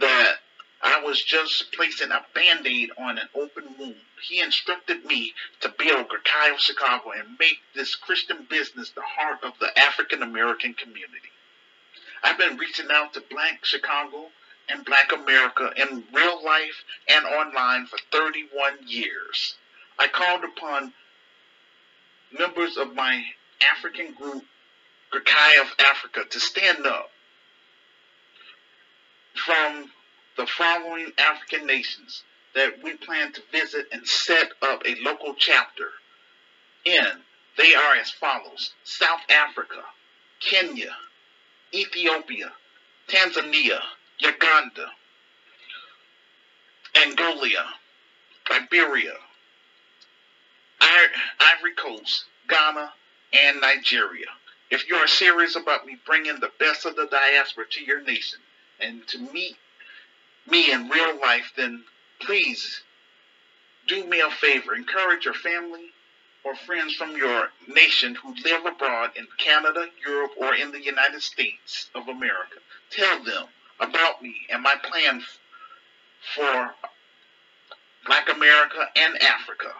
that 0.00 0.36
I 0.82 1.02
was 1.02 1.22
just 1.22 1.72
placing 1.72 2.10
a 2.10 2.24
band-aid 2.34 2.90
on 2.98 3.18
an 3.18 3.28
open 3.34 3.64
wound. 3.78 3.96
He 4.28 4.40
instructed 4.40 5.04
me 5.04 5.32
to 5.60 5.74
build 5.76 6.08
Grekai 6.08 6.52
of 6.52 6.60
Chicago 6.60 7.10
and 7.10 7.36
make 7.38 7.58
this 7.74 7.94
Christian 7.94 8.46
business 8.48 8.90
the 8.90 9.02
heart 9.02 9.38
of 9.42 9.52
the 9.60 9.76
African 9.78 10.22
American 10.22 10.74
community. 10.74 11.30
I've 12.22 12.38
been 12.38 12.56
reaching 12.56 12.88
out 12.90 13.14
to 13.14 13.22
Black 13.30 13.64
Chicago 13.64 14.26
and 14.68 14.84
Black 14.84 15.12
America 15.12 15.72
in 15.76 16.04
real 16.12 16.44
life 16.44 16.84
and 17.08 17.24
online 17.24 17.86
for 17.86 17.98
31 18.12 18.78
years. 18.86 19.56
I 19.98 20.08
called 20.08 20.44
upon 20.44 20.92
members 22.36 22.76
of 22.76 22.94
my 22.94 23.22
African 23.72 24.12
group, 24.14 24.44
Grekai 25.12 25.60
of 25.60 25.68
Africa, 25.78 26.24
to 26.28 26.40
stand 26.40 26.86
up 26.86 27.10
from 29.34 29.90
the 30.36 30.46
following 30.46 31.12
African 31.18 31.66
nations 31.66 32.22
that 32.54 32.82
we 32.82 32.94
plan 32.96 33.32
to 33.32 33.40
visit 33.52 33.86
and 33.92 34.06
set 34.06 34.52
up 34.62 34.82
a 34.86 34.96
local 35.02 35.34
chapter 35.34 35.90
in. 36.84 37.22
They 37.56 37.74
are 37.74 37.96
as 37.96 38.10
follows 38.10 38.72
South 38.84 39.20
Africa, 39.28 39.82
Kenya, 40.40 40.94
Ethiopia, 41.72 42.52
Tanzania, 43.08 43.80
Uganda, 44.20 44.90
Angola, 46.94 47.74
Liberia, 48.50 49.14
Ivory 51.40 51.74
Coast, 51.76 52.24
Ghana, 52.48 52.92
and 53.32 53.60
Nigeria. 53.60 54.26
If 54.70 54.88
you 54.88 54.96
are 54.96 55.06
serious 55.06 55.56
about 55.56 55.86
me 55.86 55.98
bringing 56.06 56.40
the 56.40 56.52
best 56.58 56.86
of 56.86 56.96
the 56.96 57.06
diaspora 57.06 57.64
to 57.70 57.84
your 57.84 58.02
nation 58.02 58.38
and 58.80 59.06
to 59.08 59.18
meet 59.18 59.56
me 60.50 60.72
in 60.72 60.88
real 60.88 61.18
life, 61.20 61.52
then 61.56 61.84
please 62.20 62.82
do 63.86 64.04
me 64.04 64.20
a 64.20 64.30
favor. 64.30 64.74
Encourage 64.74 65.24
your 65.24 65.34
family 65.34 65.92
or 66.44 66.54
friends 66.54 66.94
from 66.94 67.16
your 67.16 67.50
nation 67.66 68.14
who 68.14 68.34
live 68.44 68.64
abroad 68.64 69.10
in 69.16 69.26
Canada, 69.38 69.86
Europe, 70.04 70.32
or 70.36 70.54
in 70.54 70.70
the 70.70 70.82
United 70.82 71.22
States 71.22 71.90
of 71.94 72.08
America. 72.08 72.58
Tell 72.90 73.22
them 73.22 73.46
about 73.80 74.22
me 74.22 74.34
and 74.50 74.62
my 74.62 74.76
plan 74.82 75.22
for 76.34 76.74
Black 78.06 78.28
America 78.34 78.88
and 78.96 79.22
Africa. 79.22 79.72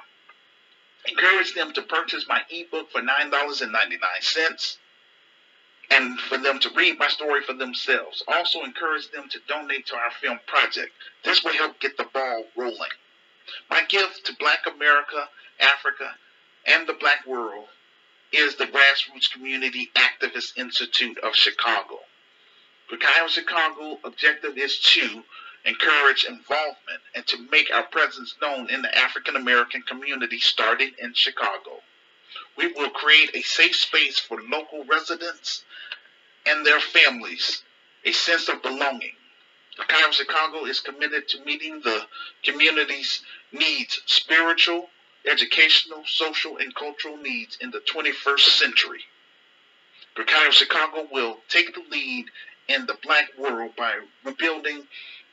Encourage 1.06 1.54
them 1.54 1.72
to 1.72 1.82
purchase 1.82 2.26
my 2.28 2.42
ebook 2.50 2.90
for 2.90 3.00
$9.99 3.00 4.76
and 5.90 6.20
for 6.20 6.36
them 6.36 6.59
to 6.59 6.70
read 6.76 6.98
my 6.98 7.09
story 7.09 7.42
for 7.42 7.54
themselves. 7.54 8.22
Also 8.28 8.62
encourage 8.62 9.11
them 9.11 9.28
to 9.30 9.38
donate 9.48 9.86
to 9.86 9.96
our 9.96 10.11
film 10.20 10.38
project. 10.46 10.92
This 11.24 11.42
will 11.42 11.54
help 11.54 11.80
get 11.80 11.96
the 11.96 12.04
ball 12.12 12.44
rolling. 12.56 12.90
My 13.70 13.84
gift 13.88 14.26
to 14.26 14.36
Black 14.38 14.61
America, 14.66 15.28
Africa, 15.59 16.14
and 16.68 16.86
the 16.86 16.92
Black 16.92 17.26
world 17.26 17.66
is 18.30 18.56
the 18.56 18.66
Grassroots 18.66 19.32
Community 19.32 19.90
Activist 19.96 20.56
Institute 20.56 21.18
of 21.18 21.34
Chicago. 21.34 21.98
The 22.90 22.96
Grekai 22.96 23.28
Chicago 23.28 23.98
objective 24.04 24.56
is 24.56 24.78
to 24.78 25.24
encourage 25.64 26.24
involvement, 26.24 27.00
and 27.14 27.26
to 27.26 27.36
make 27.50 27.70
our 27.72 27.82
presence 27.84 28.34
known 28.40 28.70
in 28.70 28.82
the 28.82 28.98
African 28.98 29.36
American 29.36 29.82
community 29.82 30.38
starting 30.38 30.92
in 30.98 31.12
Chicago. 31.14 31.82
We 32.56 32.68
will 32.68 32.90
create 32.90 33.34
a 33.34 33.42
safe 33.42 33.74
space 33.74 34.18
for 34.18 34.40
local 34.42 34.84
residents 34.84 35.64
and 36.46 36.64
their 36.64 36.80
families, 36.80 37.62
a 38.04 38.12
sense 38.12 38.48
of 38.48 38.62
belonging. 38.62 39.14
The 39.76 39.84
Kai 39.84 40.08
of 40.08 40.14
Chicago 40.14 40.64
is 40.64 40.80
committed 40.80 41.28
to 41.28 41.44
meeting 41.44 41.80
the 41.82 42.06
community's 42.42 43.22
needs, 43.52 44.00
spiritual, 44.06 44.90
educational, 45.26 46.02
social, 46.06 46.58
and 46.58 46.74
cultural 46.74 47.16
needs 47.16 47.58
in 47.60 47.70
the 47.70 47.80
21st 47.80 48.58
century. 48.58 49.00
The 50.16 50.24
Kai 50.24 50.46
of 50.46 50.54
Chicago 50.54 51.08
will 51.12 51.38
take 51.48 51.74
the 51.74 51.82
lead 51.90 52.26
in 52.68 52.86
the 52.86 52.96
black 53.02 53.28
world 53.38 53.72
by 53.76 53.98
rebuilding 54.24 54.86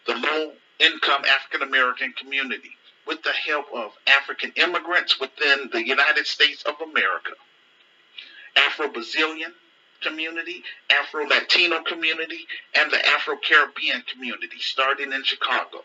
the 0.05 0.15
low 0.15 0.53
income 0.79 1.23
African 1.25 1.67
American 1.67 2.13
community 2.13 2.71
with 3.07 3.21
the 3.23 3.31
help 3.31 3.67
of 3.73 3.91
African 4.07 4.51
immigrants 4.55 5.19
within 5.19 5.69
the 5.71 5.85
United 5.85 6.25
States 6.25 6.63
of 6.63 6.75
America, 6.81 7.31
Afro 8.55 8.87
Brazilian 8.87 9.53
community, 10.01 10.63
Afro 10.89 11.25
Latino 11.25 11.81
community, 11.83 12.47
and 12.73 12.91
the 12.91 13.07
Afro 13.07 13.37
Caribbean 13.37 14.03
community, 14.03 14.59
starting 14.59 15.13
in 15.13 15.23
Chicago. 15.23 15.83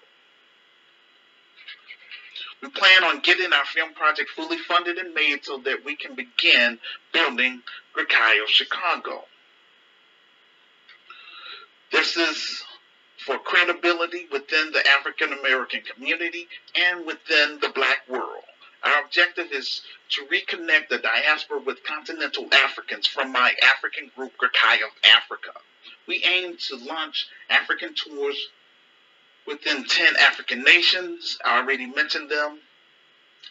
We 2.63 2.69
plan 2.69 3.05
on 3.05 3.21
getting 3.21 3.53
our 3.53 3.65
film 3.65 3.95
project 3.95 4.31
fully 4.31 4.59
funded 4.59 4.99
and 4.99 5.15
made 5.15 5.45
so 5.45 5.59
that 5.59 5.85
we 5.85 5.97
can 5.97 6.15
begin 6.15 6.79
building 7.13 7.63
Grekai 7.97 8.47
Chicago. 8.47 9.25
This 11.91 12.17
is 12.17 12.63
for 13.25 13.39
credibility 13.39 14.27
within 14.31 14.73
the 14.73 14.87
African 14.99 15.33
American 15.33 15.81
community 15.83 16.49
and 16.75 17.07
within 17.07 17.59
the 17.61 17.71
black 17.75 18.09
world. 18.09 18.45
Our 18.83 19.05
objective 19.05 19.53
is 19.53 19.83
to 20.11 20.25
reconnect 20.27 20.89
the 20.89 20.99
diaspora 20.99 21.61
with 21.61 21.85
continental 21.85 22.49
Africans 22.53 23.07
from 23.07 23.33
my 23.33 23.55
African 23.63 24.11
group, 24.17 24.33
Grekai 24.39 24.77
of 24.77 24.91
Africa. 25.05 25.53
We 26.07 26.25
aim 26.25 26.57
to 26.69 26.77
launch 26.77 27.29
African 27.51 27.95
tours 27.95 28.49
within 29.51 29.85
10 29.85 30.17
African 30.17 30.63
nations. 30.63 31.39
I 31.45 31.59
already 31.59 31.87
mentioned 31.87 32.31
them. 32.31 32.61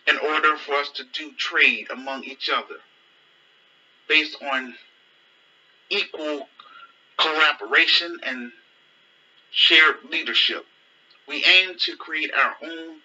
In 0.08 0.18
order 0.18 0.56
for 0.58 0.76
us 0.76 0.90
to 0.96 1.04
do 1.04 1.34
trade 1.34 1.88
among 1.92 2.24
each 2.24 2.50
other 2.50 2.78
based 4.08 4.38
on 4.42 4.74
equal 5.90 6.48
collaboration 7.18 8.18
and 8.24 8.52
shared 9.52 9.98
leadership. 10.10 10.66
We 11.28 11.46
aim 11.46 11.76
to 11.80 11.96
create 11.98 12.32
our 12.34 12.56
own 12.64 13.02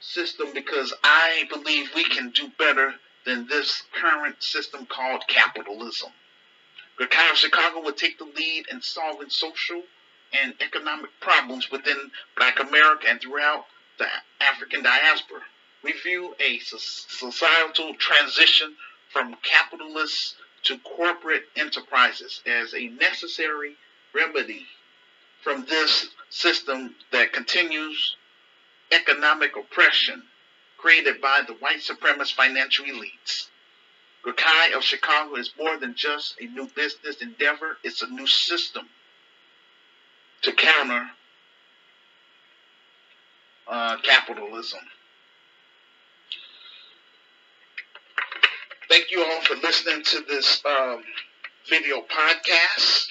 system 0.00 0.48
because 0.52 0.92
I 1.02 1.48
believe 1.50 1.90
we 1.94 2.04
can 2.04 2.30
do 2.30 2.48
better 2.58 2.94
than 3.24 3.48
this 3.48 3.82
current 3.92 4.42
system 4.42 4.86
called 4.86 5.22
capitalism. 5.26 6.10
Of 7.00 7.36
Chicago 7.36 7.80
will 7.80 7.92
take 7.92 8.18
the 8.18 8.24
lead 8.24 8.66
in 8.70 8.80
solving 8.82 9.30
social 9.30 9.82
and 10.32 10.54
economic 10.60 11.10
problems 11.20 11.70
within 11.70 12.10
Black 12.36 12.60
America 12.60 13.06
and 13.08 13.20
throughout 13.20 13.66
the 13.98 14.06
African 14.40 14.82
diaspora. 14.82 15.42
We 15.82 15.92
view 15.92 16.34
a 16.40 16.58
societal 16.58 17.94
transition 17.94 18.76
from 19.12 19.36
capitalists 19.42 20.36
to 20.64 20.78
corporate 20.78 21.44
enterprises 21.54 22.42
as 22.46 22.74
a 22.74 22.88
necessary 22.88 23.76
remedy 24.12 24.66
from 25.42 25.64
this 25.66 26.08
system 26.28 26.94
that 27.12 27.32
continues 27.32 28.16
economic 28.90 29.56
oppression 29.56 30.22
created 30.76 31.20
by 31.20 31.42
the 31.46 31.54
white 31.54 31.78
supremacist 31.78 32.34
financial 32.34 32.84
elites. 32.84 33.48
Grekai 34.24 34.74
of 34.76 34.82
Chicago 34.82 35.36
is 35.36 35.50
more 35.56 35.76
than 35.76 35.94
just 35.94 36.34
a 36.40 36.46
new 36.46 36.66
business 36.74 37.22
endeavor, 37.22 37.78
it's 37.84 38.02
a 38.02 38.08
new 38.08 38.26
system 38.26 38.88
to 40.42 40.52
counter 40.52 41.06
uh, 43.68 43.96
capitalism. 44.02 44.80
Thank 48.88 49.10
you 49.10 49.24
all 49.24 49.40
for 49.40 49.56
listening 49.56 50.04
to 50.04 50.20
this 50.28 50.62
um, 50.64 51.02
video 51.68 52.02
podcast. 52.02 53.08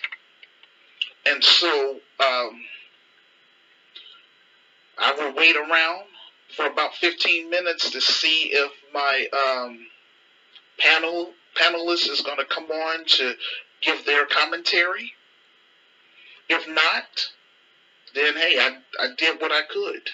And 1.25 1.43
so 1.43 1.99
um, 2.19 2.61
I 4.97 5.13
will 5.17 5.33
wait 5.35 5.57
around 5.57 6.05
for 6.55 6.67
about 6.67 6.95
15 6.95 7.49
minutes 7.49 7.89
to 7.91 7.99
see 7.99 8.51
if 8.53 8.71
my 8.93 9.27
um, 9.47 9.87
panel 10.77 11.33
panelist 11.55 12.09
is 12.09 12.21
going 12.21 12.37
to 12.37 12.45
come 12.45 12.69
on 12.69 13.05
to 13.05 13.33
give 13.81 14.05
their 14.05 14.25
commentary. 14.25 15.13
If 16.49 16.67
not, 16.67 17.29
then 18.13 18.35
hey, 18.35 18.57
I, 18.59 18.77
I 18.99 19.07
did 19.17 19.41
what 19.41 19.51
I 19.51 19.61
could. 19.71 20.09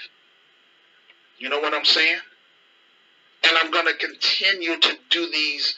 You 1.37 1.49
know 1.49 1.59
what 1.59 1.73
I'm 1.73 1.85
saying? 1.85 2.19
And 3.43 3.57
I'm 3.57 3.71
going 3.71 3.87
to 3.87 3.93
continue 3.95 4.79
to 4.79 4.97
do 5.09 5.29
these 5.31 5.75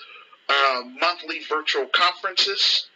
uh, 0.50 0.82
monthly 1.00 1.40
virtual 1.48 1.86
conferences 1.88 2.88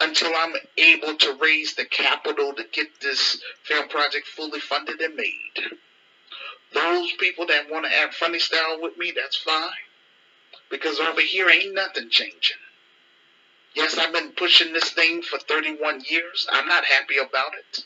until 0.00 0.32
I'm 0.36 0.54
able 0.76 1.16
to 1.16 1.38
raise 1.40 1.74
the 1.74 1.86
capital 1.86 2.52
to 2.54 2.64
get 2.70 2.88
this 3.00 3.40
film 3.62 3.88
project 3.88 4.26
fully 4.26 4.60
funded 4.60 5.00
and 5.00 5.16
made. 5.16 5.78
Those 6.74 7.12
people 7.18 7.46
that 7.46 7.70
want 7.70 7.86
to 7.86 7.96
act 7.96 8.14
funny 8.14 8.38
style 8.38 8.78
with 8.80 8.98
me, 8.98 9.12
that's 9.16 9.36
fine. 9.36 9.70
Because 10.70 11.00
over 11.00 11.22
here 11.22 11.48
ain't 11.48 11.74
nothing 11.74 12.10
changing. 12.10 12.58
Yes, 13.76 13.98
I've 13.98 14.12
been 14.12 14.32
pushing 14.32 14.72
this 14.72 14.90
thing 14.90 15.22
for 15.22 15.38
31 15.38 16.02
years. 16.08 16.48
I'm 16.50 16.66
not 16.66 16.84
happy 16.84 17.18
about 17.18 17.52
it. 17.58 17.84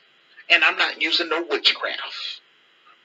And 0.49 0.65
I'm 0.65 0.79
not 0.79 1.03
using 1.03 1.29
no 1.29 1.45
witchcraft. 1.51 2.41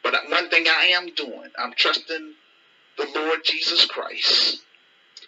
But 0.03 0.15
one 0.29 0.49
thing 0.49 0.67
I 0.67 0.91
am 0.93 1.13
doing, 1.15 1.49
I'm 1.57 1.73
trusting 1.75 2.33
the 2.97 3.07
Lord 3.15 3.39
Jesus 3.43 3.86
Christ. 3.86 4.61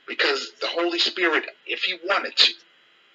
Because 0.07 0.51
the 0.61 0.67
Holy 0.67 0.99
Spirit, 0.99 1.45
if 1.65 1.81
He 1.81 1.97
wanted 2.07 2.37
to, 2.37 2.53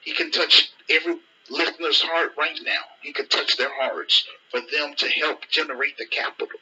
he 0.02 0.12
can 0.12 0.30
touch 0.30 0.70
every 0.90 1.16
listener's 1.48 2.02
heart 2.02 2.32
right 2.36 2.58
now. 2.64 2.82
He 3.02 3.12
can 3.12 3.28
touch 3.28 3.56
their 3.56 3.72
hearts 3.72 4.26
for 4.50 4.60
them 4.60 4.94
to 4.96 5.08
help 5.08 5.48
generate 5.50 5.96
the 5.96 6.06
capital 6.06 6.58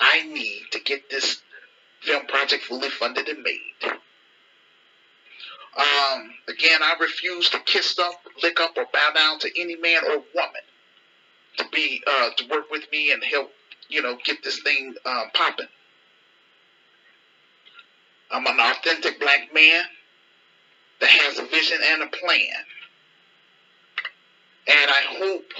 I 0.00 0.22
need 0.22 0.66
to 0.72 0.80
get 0.80 1.08
this 1.10 1.42
film 2.00 2.26
project 2.26 2.64
fully 2.64 2.90
funded 2.90 3.28
and 3.28 3.42
made. 3.42 4.00
Um, 5.76 6.30
again, 6.48 6.82
I 6.82 6.94
refuse 7.00 7.50
to 7.50 7.58
kiss 7.60 7.98
up, 7.98 8.14
lick 8.42 8.60
up, 8.60 8.76
or 8.76 8.86
bow 8.92 9.10
down 9.14 9.38
to 9.40 9.60
any 9.60 9.76
man 9.76 10.04
or 10.04 10.22
woman 10.34 10.62
to 11.58 11.64
be 11.70 12.02
uh, 12.06 12.30
to 12.36 12.48
work 12.48 12.70
with 12.70 12.90
me 12.90 13.12
and 13.12 13.22
help, 13.22 13.50
you 13.88 14.00
know, 14.00 14.16
get 14.24 14.42
this 14.42 14.60
thing 14.62 14.94
um, 15.04 15.24
popping. 15.34 15.66
I'm 18.30 18.46
an 18.46 18.58
authentic 18.58 19.20
black 19.20 19.54
man 19.54 19.84
that 21.00 21.10
has 21.10 21.38
a 21.38 21.44
vision 21.44 21.78
and 21.84 22.02
a 22.02 22.06
plan. 22.06 22.64
And 24.68 24.90
I 24.90 25.02
hope 25.18 25.52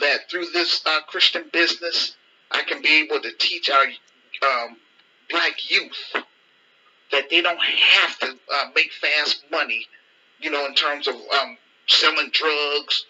that 0.00 0.30
through 0.30 0.46
this 0.52 0.80
uh, 0.86 1.00
Christian 1.06 1.44
business, 1.52 2.16
I 2.50 2.62
can 2.62 2.82
be 2.82 3.02
able 3.02 3.20
to 3.20 3.30
teach 3.38 3.70
our 3.70 3.84
um, 3.84 4.76
black 5.28 5.70
youth 5.70 6.24
that 7.12 7.30
they 7.30 7.40
don't 7.40 7.60
have 7.60 8.18
to 8.20 8.26
uh, 8.26 8.66
make 8.74 8.92
fast 8.92 9.44
money, 9.50 9.86
you 10.40 10.50
know, 10.50 10.66
in 10.66 10.74
terms 10.74 11.08
of 11.08 11.14
um, 11.14 11.56
selling 11.86 12.30
drugs, 12.32 13.06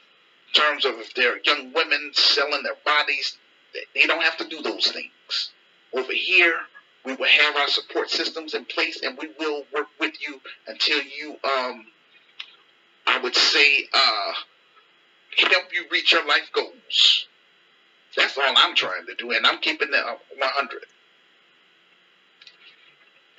in 0.49 0.61
terms 0.61 0.85
of 0.85 0.95
if 0.99 1.15
they're 1.15 1.41
young 1.45 1.73
women 1.73 2.11
selling 2.15 2.63
their 2.63 2.77
bodies, 2.85 3.37
they 3.95 4.07
don't 4.07 4.23
have 4.23 4.37
to 4.39 4.49
do 4.49 4.63
those 4.63 4.91
things. 4.91 5.51
Over 5.93 6.13
here, 6.13 6.55
we 7.05 7.15
will 7.15 7.27
have 7.27 7.57
our 7.57 7.69
support 7.69 8.11
systems 8.11 8.55
in 8.55 8.65
place 8.65 9.01
and 9.03 9.17
we 9.19 9.31
will 9.39 9.65
work 9.73 9.89
with 9.99 10.15
you 10.21 10.41
until 10.67 11.01
you, 11.03 11.37
um, 11.45 11.87
I 13.07 13.19
would 13.19 13.35
say, 13.35 13.87
uh, 13.93 14.33
help 15.49 15.65
you 15.73 15.85
reach 15.91 16.13
your 16.13 16.27
life 16.27 16.51
goals. 16.53 17.27
That's 18.17 18.37
all 18.37 18.55
I'm 18.57 18.75
trying 18.75 19.07
to 19.07 19.15
do, 19.15 19.31
and 19.31 19.47
I'm 19.47 19.59
keeping 19.59 19.89
it 19.93 20.05
100. 20.39 20.85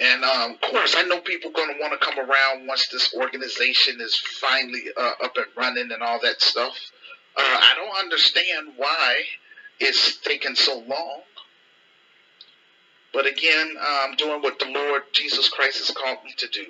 And 0.01 0.25
um, 0.25 0.51
of 0.53 0.61
course, 0.61 0.95
I 0.97 1.03
know 1.03 1.19
people 1.19 1.51
going 1.51 1.71
to 1.71 1.79
want 1.79 1.93
to 1.93 2.03
come 2.03 2.17
around 2.17 2.65
once 2.65 2.87
this 2.91 3.13
organization 3.13 4.01
is 4.01 4.17
finally 4.17 4.85
uh, 4.97 5.11
up 5.23 5.37
and 5.37 5.45
running 5.55 5.91
and 5.91 6.01
all 6.01 6.19
that 6.23 6.41
stuff. 6.41 6.75
Uh, 7.37 7.41
I 7.43 7.73
don't 7.75 8.03
understand 8.03 8.73
why 8.77 9.21
it's 9.79 10.17
taking 10.17 10.55
so 10.55 10.79
long. 10.79 11.21
But 13.13 13.27
again, 13.27 13.75
I'm 13.79 14.15
doing 14.15 14.41
what 14.41 14.57
the 14.57 14.71
Lord 14.71 15.03
Jesus 15.13 15.49
Christ 15.49 15.77
has 15.77 15.95
called 15.95 16.23
me 16.25 16.33
to 16.37 16.47
do. 16.47 16.65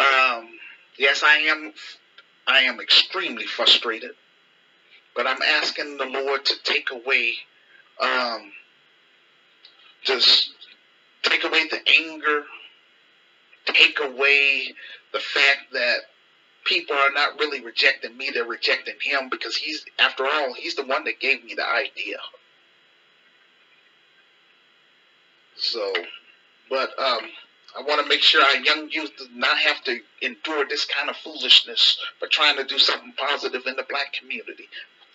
Um, 0.00 0.50
yes, 0.96 1.24
I 1.24 1.38
am. 1.38 1.72
I 2.46 2.60
am 2.60 2.78
extremely 2.78 3.46
frustrated, 3.46 4.12
but 5.16 5.26
I'm 5.26 5.42
asking 5.42 5.96
the 5.96 6.04
Lord 6.04 6.44
to 6.44 6.54
take 6.62 6.90
away, 6.92 7.32
um, 8.00 8.52
just 10.04 10.52
take 11.28 11.44
away 11.44 11.68
the 11.68 11.80
anger, 12.02 12.42
take 13.66 13.98
away 14.00 14.74
the 15.12 15.20
fact 15.20 15.72
that 15.72 15.98
people 16.64 16.96
are 16.96 17.12
not 17.12 17.38
really 17.38 17.64
rejecting 17.64 18.16
me, 18.16 18.30
they're 18.32 18.44
rejecting 18.44 18.96
him 19.00 19.28
because 19.30 19.56
he's, 19.56 19.84
after 19.98 20.26
all, 20.26 20.54
he's 20.54 20.74
the 20.74 20.84
one 20.84 21.04
that 21.04 21.20
gave 21.20 21.44
me 21.44 21.54
the 21.54 21.66
idea. 21.66 22.18
So, 25.56 25.92
but 26.68 26.90
um, 26.98 27.22
I 27.76 27.82
want 27.82 28.02
to 28.02 28.08
make 28.08 28.22
sure 28.22 28.42
our 28.42 28.56
young 28.56 28.90
youth 28.90 29.10
do 29.16 29.26
not 29.34 29.58
have 29.58 29.82
to 29.84 30.00
endure 30.22 30.66
this 30.68 30.84
kind 30.84 31.08
of 31.08 31.16
foolishness 31.16 31.98
for 32.18 32.28
trying 32.28 32.56
to 32.56 32.64
do 32.64 32.78
something 32.78 33.12
positive 33.16 33.62
in 33.66 33.76
the 33.76 33.86
black 33.88 34.12
community. 34.12 34.68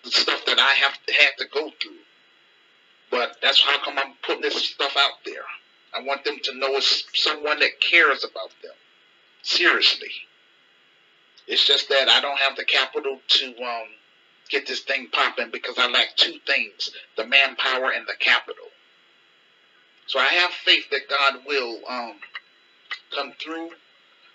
The 0.03 0.12
stuff 0.12 0.45
that 0.45 0.59
I 0.59 0.74
have 0.74 0.93
had 1.07 1.32
to 1.38 1.45
go 1.53 1.72
through. 1.82 1.99
But 3.12 3.38
that's 3.41 3.62
how 3.62 3.84
come 3.84 3.99
I'm 3.99 4.14
putting 4.24 4.41
this 4.41 4.70
stuff 4.70 4.95
out 4.97 5.24
there. 5.26 5.43
I 5.94 6.02
want 6.02 6.24
them 6.24 6.38
to 6.44 6.58
know 6.58 6.76
it's 6.76 7.06
someone 7.14 7.60
that 7.60 7.82
cares 7.82 8.24
about 8.24 8.52
them. 8.62 8.74
Seriously. 9.44 10.12
It's 11.48 11.66
just 11.66 11.89
that 11.89 12.08
I 12.08 12.22
don't 12.22 12.39
have 12.39 12.56
the 12.56 12.64
capital 12.64 13.20
to 13.28 13.48
um, 13.48 13.88
get 14.50 14.68
this 14.68 14.82
thing 14.82 15.10
popping 15.12 15.50
because 15.52 15.78
I 15.78 15.88
lack 15.89 16.16
two 16.16 16.38
things 16.46 16.92
the 17.18 17.26
manpower 17.26 17.92
and 17.92 18.06
the 18.08 18.16
capital. 18.20 18.66
So 20.08 20.20
I 20.20 20.26
have 20.26 20.52
faith 20.52 20.89
that 20.92 21.10
God 21.10 21.42
will 21.46 21.80
um, 21.89 22.16
come 23.16 23.34
through 23.34 23.72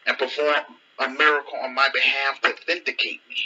and 0.07 0.19
perform 0.19 0.57
a 0.99 1.09
miracle 1.09 1.59
on 1.63 1.75
my 1.75 1.89
behalf 1.93 2.41
to 2.43 2.55
vindicate 2.67 3.21
me. 3.29 3.37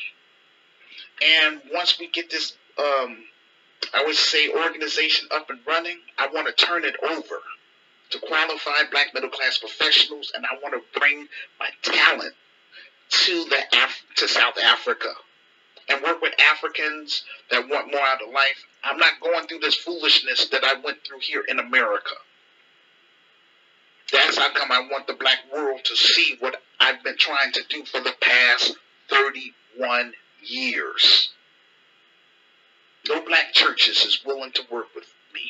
And 1.22 1.60
once 1.72 1.98
we 1.98 2.08
get 2.08 2.30
this, 2.30 2.54
um, 2.78 3.24
I 3.92 4.04
would 4.04 4.16
say, 4.16 4.48
organization 4.48 5.28
up 5.30 5.50
and 5.50 5.60
running, 5.66 5.98
I 6.18 6.28
want 6.28 6.46
to 6.46 6.66
turn 6.66 6.84
it 6.84 6.96
over 7.02 7.40
to 8.10 8.18
qualified 8.18 8.90
black 8.90 9.14
middle 9.14 9.30
class 9.30 9.58
professionals, 9.58 10.32
and 10.34 10.44
I 10.44 10.58
want 10.62 10.74
to 10.74 10.98
bring 10.98 11.28
my 11.58 11.70
talent 11.82 12.34
to 13.10 13.44
the 13.44 13.58
Af- 13.72 14.04
to 14.16 14.28
South 14.28 14.58
Africa 14.58 15.12
and 15.88 16.02
work 16.02 16.20
with 16.22 16.34
Africans 16.40 17.24
that 17.50 17.68
want 17.68 17.90
more 17.90 18.00
out 18.00 18.22
of 18.22 18.32
life. 18.32 18.64
I'm 18.84 18.98
not 18.98 19.20
going 19.20 19.46
through 19.46 19.58
this 19.60 19.74
foolishness 19.74 20.48
that 20.48 20.64
I 20.64 20.74
went 20.80 20.98
through 21.06 21.20
here 21.20 21.42
in 21.48 21.58
America. 21.58 22.14
That's 24.12 24.38
how 24.38 24.52
come 24.52 24.72
I 24.72 24.80
want 24.90 25.06
the 25.06 25.14
black 25.14 25.38
world 25.52 25.80
to 25.84 25.96
see 25.96 26.36
what 26.40 26.62
I've 26.80 27.02
been 27.02 27.16
trying 27.16 27.52
to 27.52 27.62
do 27.68 27.84
for 27.84 28.00
the 28.00 28.14
past 28.20 28.76
31 29.08 30.12
years. 30.42 31.30
No 33.08 33.20
black 33.24 33.52
churches 33.52 34.04
is 34.04 34.24
willing 34.24 34.52
to 34.52 34.62
work 34.70 34.88
with 34.94 35.06
me. 35.32 35.42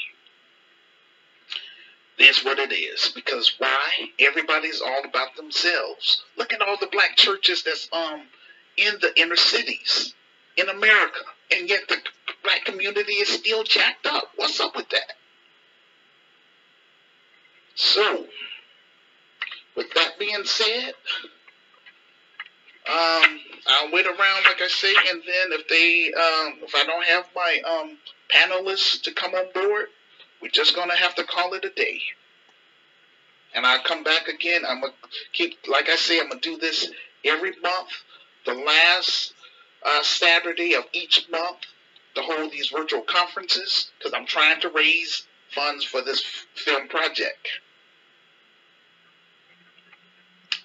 That's 2.21 2.45
what 2.45 2.59
it 2.59 2.73
is. 2.73 3.11
Because 3.15 3.55
why? 3.59 4.11
Everybody's 4.19 4.83
all 4.83 5.03
about 5.05 5.37
themselves. 5.37 6.23
Look 6.37 6.53
at 6.53 6.61
all 6.61 6.77
the 6.79 6.89
black 6.93 7.17
churches 7.17 7.63
that's 7.63 7.89
um 7.93 8.23
in 8.77 8.95
the 9.01 9.19
inner 9.19 9.37
cities 9.37 10.15
in 10.57 10.69
America. 10.69 11.21
And 11.51 11.69
yet 11.69 11.89
the 11.89 11.97
black 12.45 12.67
community 12.67 13.15
is 13.15 13.31
still 13.31 13.65
jacked 13.65 14.07
up. 14.07 14.31
What's 14.37 14.61
up 14.61 14.77
with 14.77 14.89
that? 14.91 15.15
So, 17.75 18.27
with 19.75 19.93
that 19.95 20.19
being 20.19 20.45
said, 20.45 20.93
um, 22.87 23.41
I'll 23.67 23.93
wait 23.93 24.07
around, 24.07 24.45
like 24.45 24.61
I 24.61 24.69
say, 24.69 24.95
and 25.11 25.23
then 25.27 25.59
if 25.59 25.69
they, 25.69 26.13
um, 26.13 26.59
if 26.63 26.75
I 26.75 26.85
don't 26.85 27.05
have 27.05 27.25
my 27.35 27.61
um, 27.67 27.99
panelists 28.35 29.03
to 29.05 29.13
come 29.15 29.35
on 29.35 29.47
board, 29.55 29.87
we're 30.41 30.49
just 30.49 30.75
gonna 30.75 30.97
have 30.97 31.15
to 31.17 31.25
call 31.25 31.55
it 31.55 31.65
a 31.65 31.71
day. 31.71 32.01
And 33.55 33.67
I'll 33.67 33.83
come 33.83 34.05
back 34.05 34.29
again. 34.29 34.63
I'm 34.67 34.81
gonna 34.81 34.93
keep, 35.33 35.59
like 35.69 35.89
I 35.89 35.97
say, 35.97 36.21
I'm 36.21 36.29
gonna 36.29 36.41
do 36.41 36.57
this 36.57 36.91
every 37.25 37.53
month. 37.63 37.89
The 38.47 38.55
last 38.55 39.35
uh, 39.85 40.03
Saturday 40.03 40.75
of 40.75 40.85
each 40.93 41.29
month 41.31 41.59
to 42.15 42.23
hold 42.23 42.53
these 42.53 42.69
virtual 42.69 43.03
conferences 43.03 43.91
because 43.99 44.13
I'm 44.15 44.27
trying 44.27 44.61
to 44.61 44.71
raise 44.71 45.27
funds 45.55 45.85
for 45.85 46.03
this 46.03 46.23
film 46.55 46.89
project. 46.89 47.49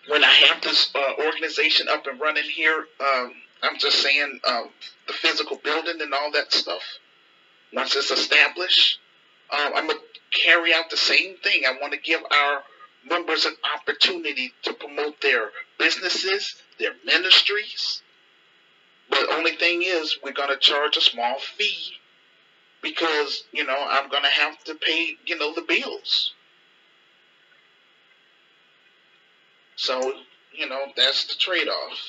When 0.08 0.24
I 0.24 0.32
have 0.32 0.62
this 0.62 0.92
uh, 0.94 1.24
organization 1.26 1.88
up 1.90 2.06
and 2.06 2.20
running 2.20 2.44
here, 2.44 2.86
um, 3.00 3.34
I'm 3.64 3.80
just 3.80 4.02
saying 4.02 4.40
um, 4.48 4.70
the 5.08 5.14
physical 5.14 5.58
building 5.64 6.00
and 6.02 6.14
all 6.14 6.32
that 6.32 6.54
stuff. 6.54 6.84
Once 7.74 7.96
it's 7.96 8.12
established, 8.12 9.00
um, 9.52 9.74
I'm 9.76 9.88
going 9.88 10.00
to 10.00 10.42
carry 10.42 10.74
out 10.74 10.90
the 10.90 10.98
same 10.98 11.38
thing. 11.38 11.64
I 11.66 11.80
want 11.80 11.94
to 11.94 12.00
give 12.00 12.22
our 12.22 12.64
members 13.08 13.46
an 13.46 13.56
opportunity 13.76 14.54
to 14.64 14.74
promote 14.74 15.22
their 15.22 15.50
businesses, 15.78 16.56
their 16.80 16.94
ministries. 17.06 18.02
But 19.10 19.28
the 19.28 19.36
only 19.36 19.52
thing 19.56 19.84
is, 19.84 20.18
we're 20.24 20.32
going 20.32 20.50
to 20.50 20.58
charge 20.58 20.98
a 20.98 21.02
small 21.02 21.38
fee 21.40 21.98
because, 22.82 23.44
you 23.52 23.66
know, 23.66 23.78
I'm 23.78 24.10
going 24.10 24.24
to 24.24 24.30
have 24.30 24.64
to 24.66 24.76
pay, 24.76 25.18
you 25.26 25.38
know, 25.38 25.54
the 25.54 25.62
bills. 25.62 26.34
So, 29.76 30.14
you 30.54 30.68
know, 30.68 30.86
that's 30.96 31.26
the 31.28 31.36
trade 31.36 31.68
off. 31.68 32.00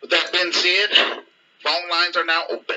With 0.00 0.10
that 0.10 0.32
being 0.32 0.52
said, 0.52 0.88
phone 1.62 1.90
lines 1.90 2.16
are 2.16 2.24
now 2.24 2.44
open. 2.50 2.76